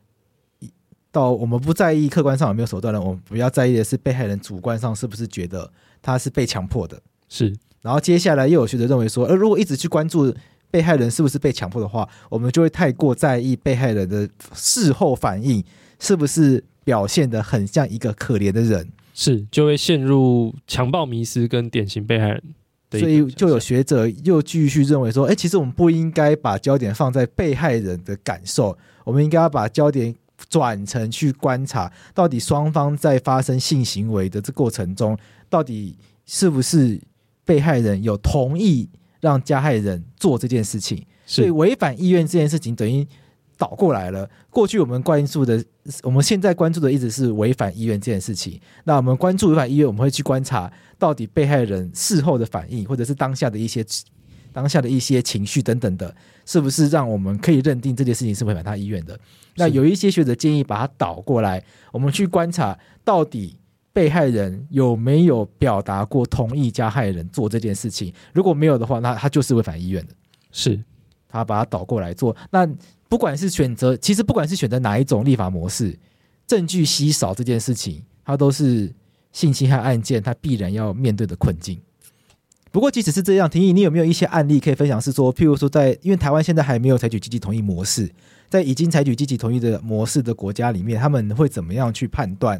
[0.58, 0.68] 一
[1.12, 7.00] 到我们不在意客观上有没有手段了，我们不要在意的是被害人主观上是不是觉得他是被强迫的。
[7.28, 10.34] 是，然后接下来又有学者认为说，而如果一直去关注。
[10.72, 15.62] 被害人是不是被强迫的话，我们就会太过在意被害人的事后反应
[16.00, 22.42] 是不是表现的很像一个可怜的人，是就会陷入强暴迷失跟典型被害人。
[22.90, 30.14] 所以就有学者又继续认为说，哎，其实我们不应该把焦点放在被害人的感受，我们应该要把焦点
[30.48, 35.16] 转成去观察，到底双方在发生性行为的这过程中，
[35.48, 35.96] 到底
[36.26, 37.00] 是不是
[37.44, 38.88] 被害人有同意。
[39.22, 43.06] 让加害人做这件事情，所以违反意愿这件事情等于
[43.56, 44.28] 倒过来了。
[44.50, 45.64] 过去我们关注的，
[46.02, 48.60] 我们现在关注的一直是违反意愿这件事情。
[48.82, 53.86] 那我们关注违反意愿，我们会去观察到底被害人事后的反应，或者是当下的一些
[54.52, 56.12] 当下的一些情绪等等的，
[56.44, 59.16] 是不是让我们可以认定这件事情是违反他意愿的？
[59.54, 61.62] 那有一些学者建议把它倒过来，
[61.92, 63.56] 我们去观察到底。
[63.92, 68.12] 被害人有没有表达过同意加害人做这件事情？
[68.32, 70.14] 如果没有的话，那他就是违反意愿的。
[70.50, 70.82] 是，
[71.28, 72.34] 他把它倒过来做。
[72.50, 72.66] 那
[73.08, 75.98] 不管是选择，其实不管是选择哪一种立法模式，
[76.46, 78.90] 证据稀少这件事情，它都是
[79.32, 81.78] 性侵害案件它必然要面对的困境。
[82.70, 84.98] 不过即使是这样，廷益，你有没有一些案例可以分享？
[84.98, 88.10] 是说，譬如说在，在因为台湾现在还没有采取积极同意模式，
[88.48, 92.58] 在已经采取积极同意的模式的国家里面，他们会怎么样去判断？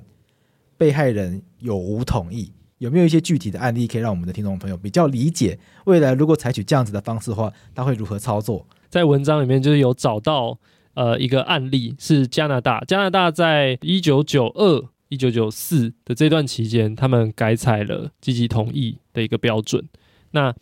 [0.77, 2.53] 被害人有无同意？
[2.79, 5.57] 有没有一些具体的案例可以让我们的听众朋友比较理解？
[5.85, 8.67] 未来如果采取这样子的方式的话，他会如何操作？
[8.89, 10.59] 在文章里面就是有找到
[10.95, 12.81] 呃一个案例，是加拿大。
[12.81, 19.89] 加拿大在一九九二、一九九四的这段期间，他们改采了积极同意的一个标准。
[20.33, 20.53] 那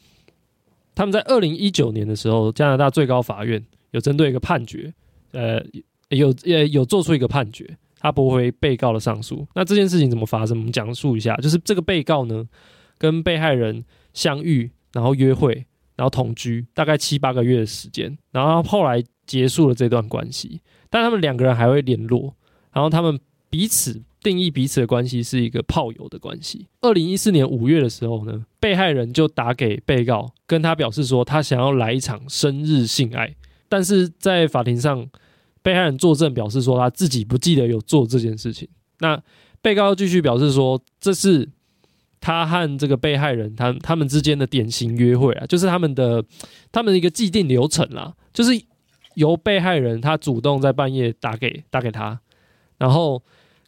[0.95, 4.93] 他们在二零一九年的时候，加拿大最高法院有针对一个判决，
[5.33, 5.65] 呃，
[6.11, 7.79] 有呃有做出一个判决。
[8.01, 9.47] 他驳回被告的上诉。
[9.55, 10.57] 那这件事情怎么发生？
[10.57, 11.37] 我们讲述一下。
[11.37, 12.49] 就是这个被告呢，
[12.99, 13.85] 跟被害人
[14.15, 20.63] 相遇，然后约会，然后同居，大概七八个月的时间，然后后来结束了这段关系。
[20.89, 22.35] 但他们两个人还会联络，
[22.73, 23.21] 然后他们
[23.51, 26.67] 彼此定义彼此的关系是一个炮友的关系。
[26.81, 33.37] 二零一四年五月的时候呢，被害人就打给被告，跟他表示说他想要来一场生日性爱，
[33.69, 35.07] 但是在法庭上。
[35.63, 38.69] 被害人作证表示说他自己不记得有做这件事情。
[39.01, 39.21] 那
[39.63, 41.49] 被告继续表示说，这是
[42.21, 46.25] 他和这个被害人他他们之间的典型约会啊，就是他们的
[46.71, 48.53] 他们的一个既定流程啦，就是
[49.15, 52.21] 由被害人他主动在半夜打给打给他，
[52.79, 53.23] 然后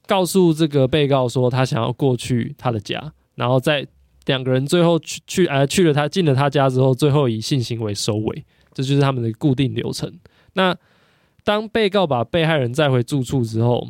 [0.07, 3.87] 告诉这个被告说他想要过去他的家，然后在
[4.27, 10.13] 两个人最后去去呃去了他进了他家之后，最后以性行为收尾，这就是他们的固定流程。
[10.53, 10.77] 那
[11.45, 13.89] 当被告把被害人载回住处之后，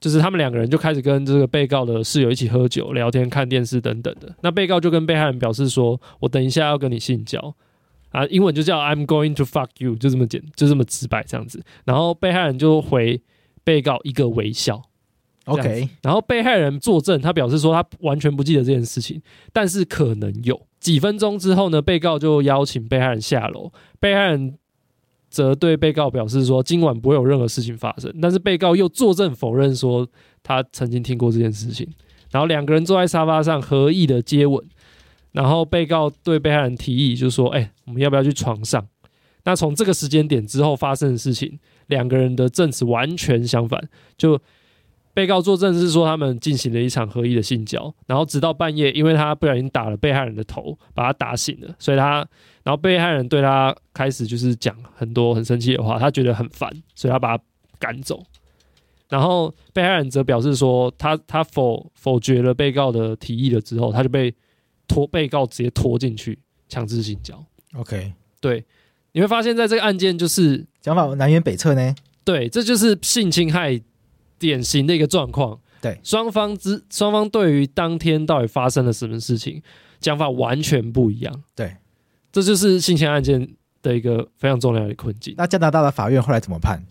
[0.00, 4.34] 就是他们两个人就开始跟这个被告的室友一起喝酒、聊天、看电视等等的。
[4.42, 7.54] 那被告就跟被害人表示说：“我等一下要跟你性交
[8.10, 13.20] 啊，英文就叫 I'm going to fuck you，就这么简，就这么直白这样子。”然后被害人就回
[13.64, 14.80] 被告一个微笑
[15.46, 15.88] ，OK。
[16.02, 19.20] 然后被害人作证，他表示说他完全不记得这件事情，
[19.52, 20.66] 但是可能有。
[20.78, 24.56] 几分钟之后呢，被告就邀请被害人下楼，被害人。
[25.28, 30.06] 则对被告表示说，今晚不会有任何事情发生，但是被告又作证否认说
[30.42, 31.88] 他曾经听过这件事情。
[32.30, 34.62] 然后两个人坐在沙发上合意的接吻，
[35.32, 38.86] 然后被告对被害人提议，就说：“哎，我们要不要去床上？”
[39.44, 44.40] 那从这个时间点之后发生的事情，两个人的证词完全相反，就。
[45.14, 52.22] 被告作证是说，他们进行了一场合意的性交，然后直到半夜，因为他不小心打了被害人的头，把他打醒了，所以他，
[52.66, 57.44] 然后被害人对他开始就是讲很多很生气的话，他觉得很烦，所以他把他
[57.78, 58.20] 赶走。
[59.08, 64.34] 然后被害人则表示说，他他否否决了被告的提议了之后，他就被
[64.88, 66.36] 拖被告直接拖进去
[66.68, 67.40] 强制性交。
[67.74, 68.64] OK，对，
[69.12, 71.94] 你会发现在这个案件就是讲法南辕北辙呢。
[72.24, 73.80] 对，这就是性侵害。
[74.38, 79.62] 典型的一个状况，对双方之双方对于当天到底发生了什么事情，
[79.98, 81.42] 讲法完全不一样。
[81.54, 81.74] 对，
[82.36, 83.48] 这就是性侵案件
[83.80, 85.34] 的一个非常重要的困境。
[85.38, 86.84] 那加拿大的法院后来怎么判？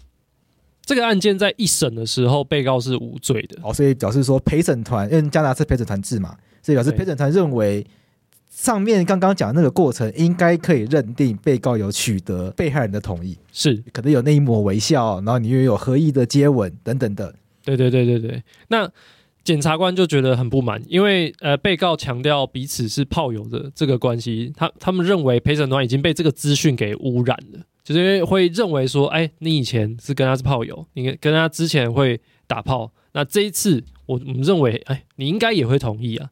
[0.83, 3.59] 这个案件在一审的时候，被告是无罪的。
[3.61, 7.85] 哦，所以表示说陪审团，因为加拿大是陪审团制嘛，所以表示陪审团认为
[8.49, 17.35] 上面刚刚讲的那个过程，应该可以认定被告有取得被害人的同意，是可能有那一抹微笑，然后你又有合意的接吻等等的。
[17.63, 18.43] 对对对对对。
[18.69, 18.91] 那
[19.45, 36.29] 检察官就觉得很不满，因为呃，被告强调彼此是炮友的这个关系，他他们认为陪审团已经被这个资讯给污染了，就是因为会认为说，哎，你以前是跟他是炮友，你跟他之前会打炮，那这一次我我们认为，哎，你应该也会同意啊。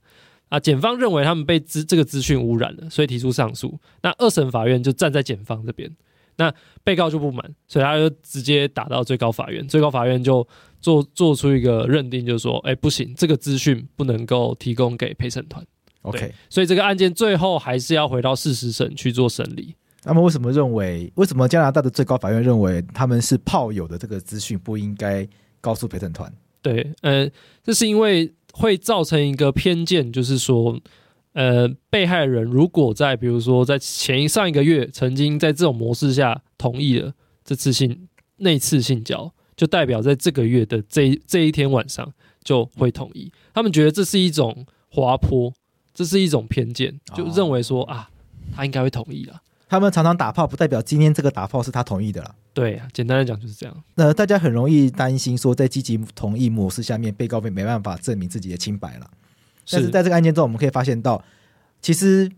[0.50, 3.80] 啊，检方认为他们被资这个资讯污染了，所以提出上诉。
[4.02, 5.90] 那二审法院就站在检方这边，
[6.38, 6.54] 那
[6.84, 9.68] 被告就不满，所以他就直接打到最高法院。
[9.68, 10.48] 最高法院就
[10.84, 15.66] 做做出一个认定，就是说，哎、欸，不行，这个资讯不能够提供给陪审团。
[16.04, 19.74] OK，所以这个案件最后还是要回到事实审去做审理。
[20.04, 25.28] 那么，为什么认为为什么加拿大的最高法院认为他们是炮友的这个资讯不应该
[25.60, 26.32] 告诉陪审团？
[26.62, 27.28] 对，呃，
[27.64, 28.32] 这是因为。
[28.56, 30.80] 会造成一个偏见，就是说，
[31.32, 37.12] 呃，被害人如果在比如说在前一上一个月曾经在这种模式下同意了
[37.44, 38.08] 这次性
[38.38, 42.12] 那次性交，就代表在这个月的这这一天晚上
[42.44, 43.32] 就会同意。
[43.54, 45.54] 他们觉得这是一种滑坡，
[45.94, 48.10] 这是一种偏见，就认为说啊，
[48.54, 49.42] 他应该会同意了。
[49.70, 52.36] 他们常常打炮，不代表今天这个打炮是他同意的了。
[52.54, 53.84] 对啊，简单来讲就是这样。
[53.96, 59.10] 那大家很容易担心说，在积极同意模式下面，被告没没办法证明自己的清白了。
[59.72, 61.24] 但是在这个案件中，我们可以发现到，
[61.82, 62.30] 其实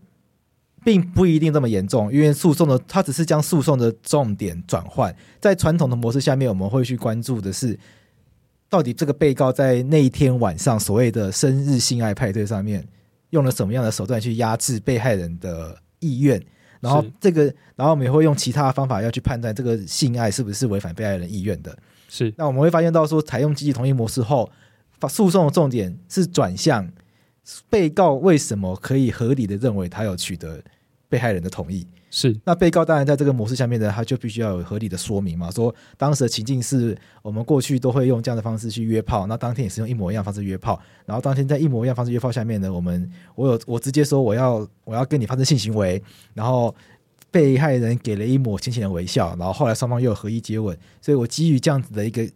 [0.86, 5.12] 并不一定这么严重，因为诉讼的它只是将诉讼的重点转换。
[5.40, 7.76] 在传统的模式下面，我们会去关注的是，
[8.68, 12.86] 到底这个被告在那一天晚上所谓的生日性爱派对上面，
[13.30, 16.40] 用了什么样的手段去压制被害人的意愿。
[16.78, 21.76] 然后这个，然后我们也会用其他方法要去判断这个性爱是不是违反被害人意愿的。
[22.08, 24.48] 是，那我们会发现到说，采用积极同意模式后，
[25.08, 26.88] 诉讼的重点是转向
[27.68, 30.62] 被告为什么可以合理的认为他有取得
[31.08, 31.86] 被害人的同意。
[32.08, 46.02] 是，那被告当然在这个模式下面呢，他就必须要有合理的说明嘛，说当时的情境是我们过去都会用这样的方式去约炮，那当天也是用一模一样方式约炮，然后当天在一模一样方式约炮下面呢，我们我有我直接说我要我要跟你发生性行为，
[46.32, 46.74] 然后
[47.30, 52.26] 被害人给了一抹浅浅的微笑，然后后来双方又有合意接吻，所以我基于这样子的一个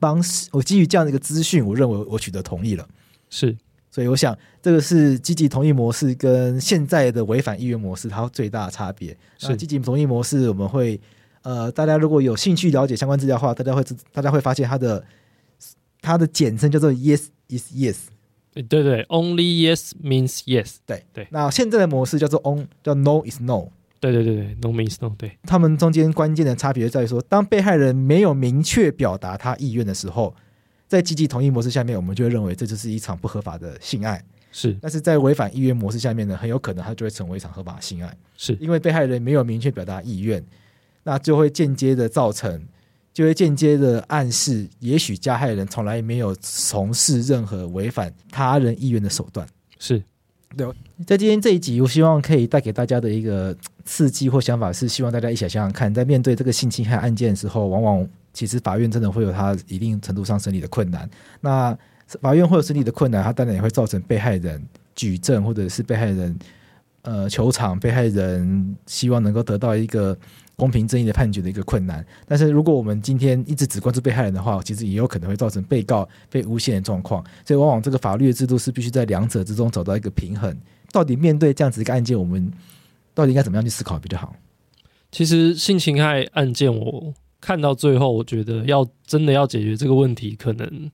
[0.00, 2.88] 方式，我基于这样的一个资讯，我认为我取得同意了，
[3.30, 3.56] 是。
[3.98, 9.16] 所以我想，这个是积极同意模式跟现在的违反意愿模式，它最大的差别。
[9.38, 11.00] 是积极同意模式，我们会
[11.42, 15.04] 呃，大家如果有兴趣了解相关资料的话，大家会大家会发现它的
[16.00, 17.96] 它的简称叫做 Yes is Yes。
[18.54, 20.76] 对对，Only Yes means Yes。
[20.86, 21.26] 对对。
[21.32, 23.70] 那现在的模式叫做 On，叫 No is No。
[23.98, 25.12] 对对对对，No means No。
[25.18, 25.36] 对。
[25.42, 30.36] 他们中间关键的差别在于说，当被害人没有明确表达他意愿的时候。
[30.88, 34.20] 在积极同意模式下面，我们就会认为这就是一场不合法的性爱。
[34.50, 38.16] 是，但是在违反意愿模式下面呢，很有可能它就会成为一场合法的性爱。
[38.34, 40.42] 是，因为被害人没有明确表达意愿，
[41.04, 42.66] 那就会间接的造成，
[43.12, 49.46] 就会间接的暗示，也许加害人从来没有从事任何违反他人意愿的手段。
[49.78, 50.02] 是，
[50.56, 50.66] 对。
[51.06, 58.08] 在今天这一集，我希望可以带给大家的一个刺激或想法是，希望大家一起来想想看，在面对这个性侵害案件的时候，往往。
[58.38, 61.10] 其实法院真的会有他一定程度上审理的困难。
[61.40, 61.76] 那
[62.20, 64.64] 法院会有审理的困难，它当然也会造成被害人
[64.94, 66.38] 举证，或者是被害人
[67.02, 70.16] 呃求偿，被害人希望能够得到一个
[70.54, 72.06] 公平正义的判决的一个困难。
[72.28, 77.20] 但是如果我们今天一直只关注被害人的话，其实也有可能会造成被告被诬陷的状况。
[77.44, 80.56] 所以往往这个法律的制度是必须在两者之中找到一个平衡。
[80.92, 82.48] 到底面对这样子一个案件，我们
[83.14, 84.32] 到底应该怎么样去思考比较好？
[85.10, 87.12] 其实性侵害案件我。
[87.40, 90.90] 看到最后，我觉得要真的要解决这个问题，可能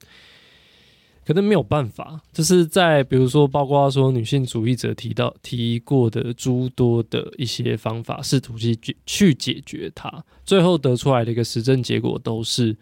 [1.27, 2.21] 可能没有办法。
[2.33, 12.77] 就是在比如说，包括说女性主义者提到提过的诸多的一些方法，试图去去解决它，最后得出来的一个实证结果都是。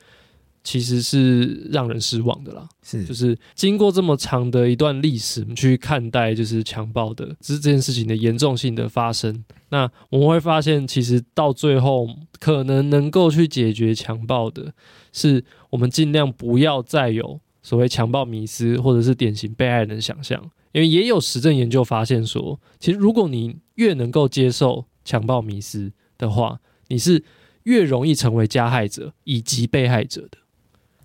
[0.65, 3.05] 其实是让人失望的啦，是。
[3.05, 12.09] 就是经过这么长的一段历史，我们去看待就是强暴的这这件事情的严重性的发生，那我们会发现，其实到最后
[12.39, 14.73] 可能能够去解决强暴的，
[15.13, 20.41] 是我们尽量不要再有所谓强暴迷思或者是典型被害人的想象，
[20.73, 27.25] 因为也有实证研究发现说，其实如果你越能够接受强暴迷思的话，你是
[27.65, 30.39] 越容易成为加害者以及被害者的。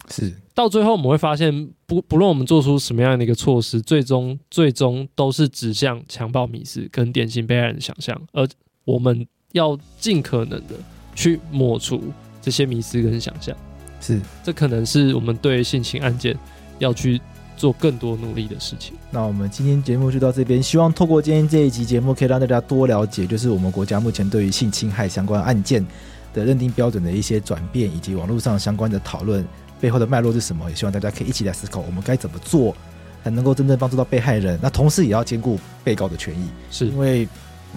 [0.09, 8.47] 是，到最后我们会发现，不不论我们做出什么样的一个措施，最终最终都是指向强暴迷思跟典型被害人的想象，而
[8.85, 10.75] 我们要尽可能的
[11.13, 12.01] 去抹除
[12.41, 13.55] 这些迷思跟想象。
[13.99, 16.37] 是，这可能是我们对性侵案件
[16.79, 17.19] 要去
[17.57, 18.93] 做更多努力的事情。
[19.09, 25.85] 那我们今天节目就到这边，希望透过今天这一集节目，可以让大家多了解，就是我们国家目前对于性侵害相关案件
[26.33, 29.43] 的认定标准的一些转变，以及网络上相关的讨论
[29.79, 30.69] 背后的脉络是什么。
[30.69, 32.75] 也希望大家可以一起来思考，我们该怎么做
[33.23, 34.57] 才能够真正帮助到被害人。
[34.61, 37.27] 那同时也要兼顾被告的权益，是因为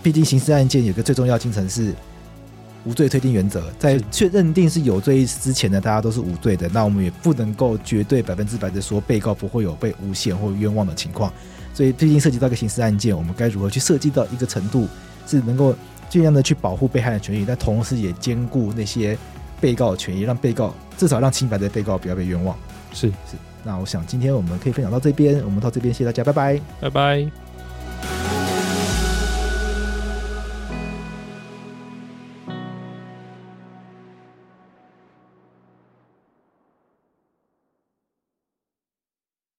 [0.03, 1.95] 毕竟刑事案件有个最重要精神是。
[2.87, 6.67] 无罪推定原则，在确认定是有罪之前呢，大家都是无罪的。
[6.71, 11.31] 那我们也不能够绝对百分之百的说被告不会有被诬陷或冤枉的情况。
[11.75, 14.89] 所以，毕竟涉及到一个刑事案件，我们该如何去设计到一个程度，
[15.27, 15.75] 是能够
[16.09, 19.15] 尽量的去保护被害人权益，但同时也兼顾那些
[19.61, 22.57] 被告的权益，让被告至少让清白的被告不要被冤枉。
[22.93, 23.37] 是是。
[23.63, 27.50] 那我想今天我们可以分享到这边，我们到这边，谢谢大家，拜拜，拜拜。